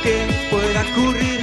Que 0.03 0.27
pueda 0.51 0.81
ocurrir. 0.91 1.41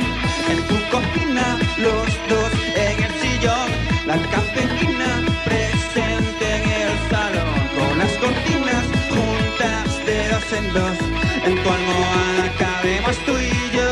En 0.50 0.60
tu 0.68 0.76
cocina, 0.90 1.58
los 1.78 2.08
dos 2.32 2.52
en 2.76 3.04
el 3.04 3.14
sillón, 3.22 3.70
la 4.08 4.18
cafeína 4.34 5.12
presente 5.46 6.46
en 6.58 6.66
el 6.84 6.96
salón, 7.12 7.54
con 7.78 8.00
las 8.00 8.12
cortinas 8.24 8.86
juntas 9.14 10.06
de 10.06 10.18
dos 10.30 10.48
en 10.60 10.74
dos. 10.74 10.98
En 11.46 11.56
tu 11.64 11.70
almohada 11.78 12.46
cabemos 12.58 13.18
tú 13.26 13.34
y 13.38 13.76
yo, 13.76 13.90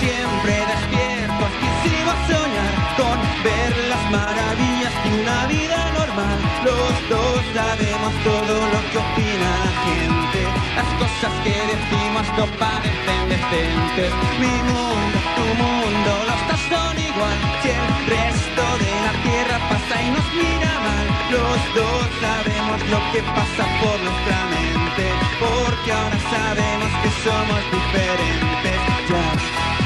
siempre 0.00 0.52
despiertos 0.72 1.50
quisimos 1.62 2.18
soñar 2.28 2.74
con 2.98 3.18
ver 3.44 3.72
las 3.88 4.10
maravillas 4.10 4.94
de 5.04 5.08
una 5.22 5.46
vida 5.46 6.01
Los 6.12 7.08
dos 7.08 7.40
sabemos 7.54 8.12
todo 8.22 8.54
lo 8.54 8.80
que 8.90 8.98
opina 8.98 9.48
la 9.64 9.72
gente, 9.88 10.40
las 10.76 10.90
cosas 11.00 11.32
que 11.42 11.56
decimos 11.72 12.26
no 12.36 12.44
parecen 12.60 13.28
decentes. 13.30 14.12
Mi 14.38 14.52
mundo, 14.68 15.18
tu 15.36 15.46
mundo, 15.56 16.10
los 16.28 16.40
dos 16.48 16.60
son 16.68 16.98
igual. 17.00 17.38
Si 17.62 17.68
el 17.70 17.88
resto 18.12 18.62
de 18.82 18.92
la 19.06 19.12
tierra 19.24 19.56
pasa 19.70 20.02
y 20.02 20.10
nos 20.10 20.28
mira 20.36 20.72
mal, 20.84 21.06
los 21.32 21.60
dos 21.80 22.04
sabemos 22.20 22.78
lo 22.90 23.00
que 23.12 23.22
pasa 23.32 23.64
por 23.80 23.96
nuestra 24.04 24.38
mente, 24.52 25.04
porque 25.40 25.92
ahora 25.92 26.18
sabemos 26.28 26.90
que 27.02 27.10
somos 27.24 27.60
diferentes. 27.72 28.76
Ya. 29.08 29.81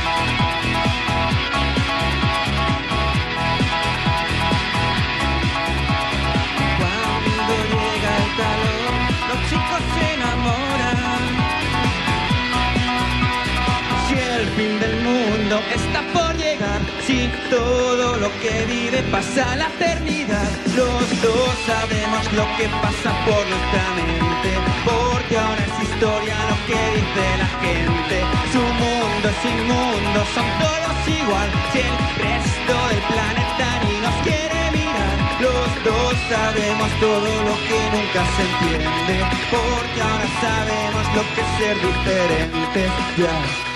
Está 15.54 16.02
por 16.12 16.36
llegar, 16.36 16.80
si 17.06 17.30
todo 17.50 18.16
lo 18.16 18.28
que 18.40 18.66
vive 18.66 19.00
pasa 19.12 19.52
a 19.52 19.56
la 19.56 19.66
eternidad, 19.68 20.50
los 20.74 21.22
dos 21.22 21.50
sabemos 21.66 22.32
lo 22.32 22.44
que 22.56 22.66
pasa 22.82 23.14
por 23.24 23.46
nuestra 23.46 23.84
mente, 23.94 24.50
porque 24.84 25.38
ahora 25.38 25.62
es 25.62 25.88
historia 25.88 26.34
lo 26.50 26.56
que 26.66 26.80
dice 26.98 27.24
la 27.38 27.50
gente. 27.62 28.16
Su 28.52 28.58
mundo 28.58 29.28
es 29.30 29.42
inmundo, 29.54 30.18
son 30.34 30.48
todos 30.58 30.98
igual, 31.06 31.48
si 31.72 31.78
el 31.78 31.96
resto 32.26 32.74
del 32.90 33.02
planeta 33.06 33.66
ni 33.86 33.94
nos 34.02 34.16
quiere 34.26 34.60
mirar, 34.72 35.16
los 35.46 35.68
dos 35.86 36.14
sabemos 36.28 36.90
todo 36.98 37.30
lo 37.48 37.54
que 37.68 37.80
nunca 37.94 38.22
se 38.34 38.42
entiende, 38.50 39.16
porque 39.54 40.00
ahora 40.02 40.28
sabemos 40.42 41.04
lo 41.14 41.22
que 41.34 41.40
es 41.40 41.50
ser 41.58 41.76
diferentes. 41.86 42.90
Ya. 43.16 43.75